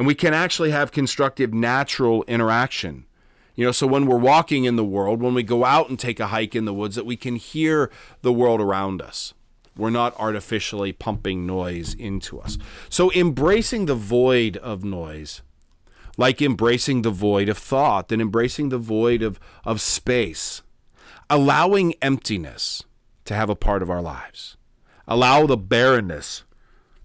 And 0.00 0.06
we 0.06 0.14
can 0.14 0.32
actually 0.32 0.70
have 0.70 0.92
constructive 0.92 1.52
natural 1.52 2.22
interaction. 2.22 3.04
You 3.54 3.66
know, 3.66 3.70
so 3.70 3.86
when 3.86 4.06
we're 4.06 4.16
walking 4.16 4.64
in 4.64 4.76
the 4.76 4.82
world, 4.82 5.20
when 5.20 5.34
we 5.34 5.42
go 5.42 5.66
out 5.66 5.90
and 5.90 5.98
take 5.98 6.18
a 6.18 6.28
hike 6.28 6.54
in 6.54 6.64
the 6.64 6.72
woods, 6.72 6.96
that 6.96 7.04
we 7.04 7.18
can 7.18 7.36
hear 7.36 7.90
the 8.22 8.32
world 8.32 8.62
around 8.62 9.02
us. 9.02 9.34
We're 9.76 9.90
not 9.90 10.18
artificially 10.18 10.94
pumping 10.94 11.46
noise 11.46 11.92
into 11.92 12.40
us. 12.40 12.56
So 12.88 13.12
embracing 13.12 13.84
the 13.84 13.94
void 13.94 14.56
of 14.56 14.84
noise, 14.84 15.42
like 16.16 16.40
embracing 16.40 17.02
the 17.02 17.10
void 17.10 17.50
of 17.50 17.58
thought 17.58 18.10
and 18.10 18.22
embracing 18.22 18.70
the 18.70 18.78
void 18.78 19.20
of, 19.20 19.38
of 19.66 19.82
space 19.82 20.62
allowing 21.28 21.92
emptiness 22.00 22.84
to 23.26 23.34
have 23.34 23.50
a 23.50 23.54
part 23.54 23.82
of 23.82 23.90
our 23.90 24.00
lives. 24.00 24.56
Allow 25.06 25.44
the 25.44 25.58
barrenness 25.58 26.44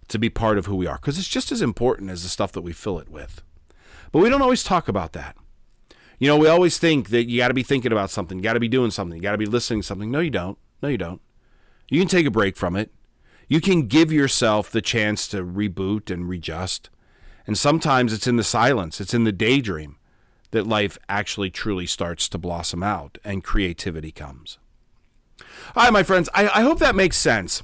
to 0.08 0.20
be 0.20 0.30
part 0.30 0.58
of 0.58 0.66
who 0.66 0.76
we 0.76 0.88
are 0.88 0.96
because 0.96 1.18
it's 1.18 1.28
just 1.28 1.52
as 1.52 1.62
important 1.62 2.10
as 2.10 2.24
the 2.24 2.30
stuff 2.30 2.52
that 2.52 2.62
we 2.62 2.72
fill 2.72 3.00
it 3.00 3.10
with. 3.10 3.42
But 4.12 4.20
we 4.20 4.30
don't 4.30 4.42
always 4.42 4.64
talk 4.64 4.88
about 4.88 5.14
that. 5.14 5.36
You 6.20 6.28
know, 6.28 6.38
we 6.38 6.48
always 6.48 6.78
think 6.78 7.10
that 7.10 7.30
you 7.30 7.40
got 7.40 7.50
to 7.50 7.54
be 7.54 7.64
thinking 7.64 7.92
about 7.92 8.10
something, 8.10 8.38
you 8.38 8.44
got 8.44 8.54
to 8.54 8.60
be 8.60 8.68
doing 8.68 8.92
something, 8.92 9.18
you 9.18 9.22
got 9.24 9.34
to 9.34 9.38
be 9.38 9.46
listening 9.46 9.82
to 9.82 9.88
something. 9.88 10.12
No, 10.12 10.20
you 10.20 10.30
don't. 10.30 10.58
No, 10.82 10.90
you 10.90 10.98
don't. 10.98 11.22
You 11.90 12.00
can 12.00 12.08
take 12.08 12.26
a 12.26 12.32
break 12.32 12.56
from 12.56 12.76
it. 12.76 12.92
You 13.48 13.62
can 13.62 13.88
give 13.88 14.12
yourself 14.12 14.72
the 14.72 14.82
chance 14.82 15.28
to 15.30 15.44
reboot 15.44 16.10
and 16.10 16.28
readjust. 16.28 16.90
And 17.46 17.58
sometimes 17.58 18.12
it's 18.12 18.28
in 18.28 18.38
the 18.38 18.44
silence, 18.44 19.00
it's 19.00 19.14
in 19.14 19.24
the 19.24 19.32
daydream 19.32 19.98
that 20.52 20.66
life 20.66 20.98
actually 21.10 21.52
truly 21.52 21.86
starts 21.86 22.30
to 22.30 22.38
blossom 22.38 22.82
out 22.82 23.18
and 23.24 23.44
creativity 23.44 24.12
comes. 24.12 24.58
All 25.76 25.84
right, 25.84 25.94
my 25.94 26.04
friends, 26.04 26.30
I, 26.34 26.48
I 26.48 26.62
hope 26.62 26.80
that 26.80 26.96
makes 26.96 27.18
sense. 27.18 27.62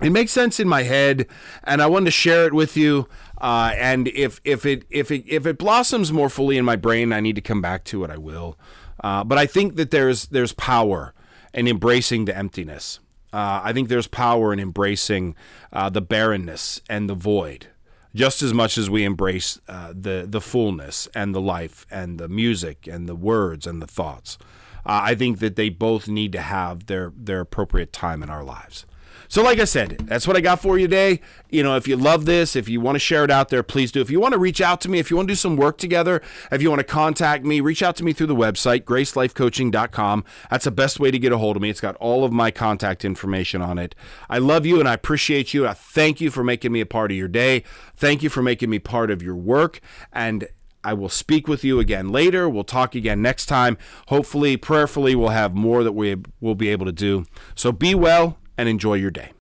It 0.00 0.10
makes 0.10 0.32
sense 0.32 0.58
in 0.58 0.68
my 0.68 0.82
head, 0.82 1.26
and 1.64 1.82
I 1.82 1.86
wanted 1.86 2.06
to 2.06 2.10
share 2.10 2.46
it 2.46 2.54
with 2.54 2.76
you. 2.76 3.08
Uh, 3.38 3.72
and 3.76 4.08
if 4.08 4.40
if 4.44 4.64
it 4.64 4.84
if 4.90 5.10
it 5.10 5.24
if 5.26 5.46
it 5.46 5.58
blossoms 5.58 6.12
more 6.12 6.28
fully 6.28 6.56
in 6.56 6.64
my 6.64 6.76
brain, 6.76 7.12
I 7.12 7.20
need 7.20 7.36
to 7.36 7.42
come 7.42 7.60
back 7.60 7.84
to 7.84 8.04
it. 8.04 8.10
I 8.10 8.18
will. 8.18 8.58
Uh, 9.02 9.24
but 9.24 9.38
I 9.38 9.46
think 9.46 9.76
that 9.76 9.90
there's 9.90 10.26
there's 10.26 10.52
power 10.52 11.14
in 11.52 11.66
embracing 11.68 12.24
the 12.24 12.36
emptiness. 12.36 13.00
Uh, 13.32 13.60
I 13.62 13.72
think 13.72 13.88
there's 13.88 14.06
power 14.08 14.52
in 14.52 14.58
embracing 14.58 15.36
uh, 15.72 15.88
the 15.88 16.00
barrenness 16.00 16.80
and 16.88 17.08
the 17.08 17.14
void 17.14 17.68
just 18.14 18.42
as 18.42 18.52
much 18.52 18.76
as 18.76 18.90
we 18.90 19.04
embrace 19.04 19.60
uh, 19.68 19.92
the 19.94 20.26
the 20.28 20.40
fullness 20.40 21.08
and 21.14 21.34
the 21.34 21.40
life 21.40 21.86
and 21.90 22.18
the 22.18 22.28
music 22.28 22.86
and 22.86 23.08
the 23.08 23.14
words 23.14 23.66
and 23.66 23.80
the 23.80 23.86
thoughts. 23.86 24.38
Uh, 24.84 25.00
I 25.02 25.14
think 25.14 25.38
that 25.40 25.56
they 25.56 25.68
both 25.68 26.08
need 26.08 26.32
to 26.32 26.40
have 26.40 26.86
their 26.86 27.12
their 27.16 27.40
appropriate 27.40 27.92
time 27.92 28.22
in 28.22 28.30
our 28.30 28.44
lives. 28.44 28.86
So, 29.30 29.44
like 29.44 29.60
I 29.60 29.64
said, 29.64 29.96
that's 30.06 30.26
what 30.26 30.36
I 30.36 30.40
got 30.40 30.60
for 30.60 30.76
you 30.76 30.88
today. 30.88 31.20
You 31.50 31.62
know, 31.62 31.76
if 31.76 31.86
you 31.86 31.94
love 31.94 32.24
this, 32.24 32.56
if 32.56 32.68
you 32.68 32.80
want 32.80 32.96
to 32.96 32.98
share 32.98 33.22
it 33.22 33.30
out 33.30 33.48
there, 33.48 33.62
please 33.62 33.92
do. 33.92 34.00
If 34.00 34.10
you 34.10 34.18
want 34.18 34.32
to 34.32 34.40
reach 34.40 34.60
out 34.60 34.80
to 34.80 34.88
me, 34.88 34.98
if 34.98 35.08
you 35.08 35.16
want 35.16 35.28
to 35.28 35.34
do 35.34 35.36
some 35.36 35.56
work 35.56 35.78
together, 35.78 36.20
if 36.50 36.60
you 36.60 36.68
want 36.68 36.80
to 36.80 36.84
contact 36.84 37.44
me, 37.44 37.60
reach 37.60 37.80
out 37.80 37.94
to 37.96 38.04
me 38.04 38.12
through 38.12 38.26
the 38.26 38.34
website, 38.34 38.82
gracelifecoaching.com. 38.82 40.24
That's 40.50 40.64
the 40.64 40.72
best 40.72 40.98
way 40.98 41.12
to 41.12 41.18
get 41.20 41.30
a 41.30 41.38
hold 41.38 41.54
of 41.54 41.62
me. 41.62 41.70
It's 41.70 41.80
got 41.80 41.94
all 41.98 42.24
of 42.24 42.32
my 42.32 42.50
contact 42.50 43.04
information 43.04 43.62
on 43.62 43.78
it. 43.78 43.94
I 44.28 44.38
love 44.38 44.66
you 44.66 44.80
and 44.80 44.88
I 44.88 44.94
appreciate 44.94 45.54
you. 45.54 45.64
I 45.64 45.74
thank 45.74 46.20
you 46.20 46.32
for 46.32 46.42
making 46.42 46.72
me 46.72 46.80
a 46.80 46.86
part 46.86 47.12
of 47.12 47.16
your 47.16 47.28
day. 47.28 47.62
Thank 47.94 48.24
you 48.24 48.30
for 48.30 48.42
making 48.42 48.68
me 48.68 48.80
part 48.80 49.12
of 49.12 49.22
your 49.22 49.36
work. 49.36 49.80
And 50.12 50.48
I 50.82 50.94
will 50.94 51.08
speak 51.08 51.46
with 51.46 51.62
you 51.62 51.78
again 51.78 52.08
later. 52.08 52.48
We'll 52.48 52.64
talk 52.64 52.96
again 52.96 53.22
next 53.22 53.46
time. 53.46 53.78
Hopefully, 54.08 54.56
prayerfully, 54.56 55.14
we'll 55.14 55.28
have 55.28 55.54
more 55.54 55.84
that 55.84 55.92
we 55.92 56.16
will 56.40 56.56
be 56.56 56.68
able 56.70 56.86
to 56.86 56.92
do. 56.92 57.26
So 57.54 57.70
be 57.70 57.94
well 57.94 58.36
and 58.60 58.68
enjoy 58.68 58.94
your 58.94 59.10
day. 59.10 59.28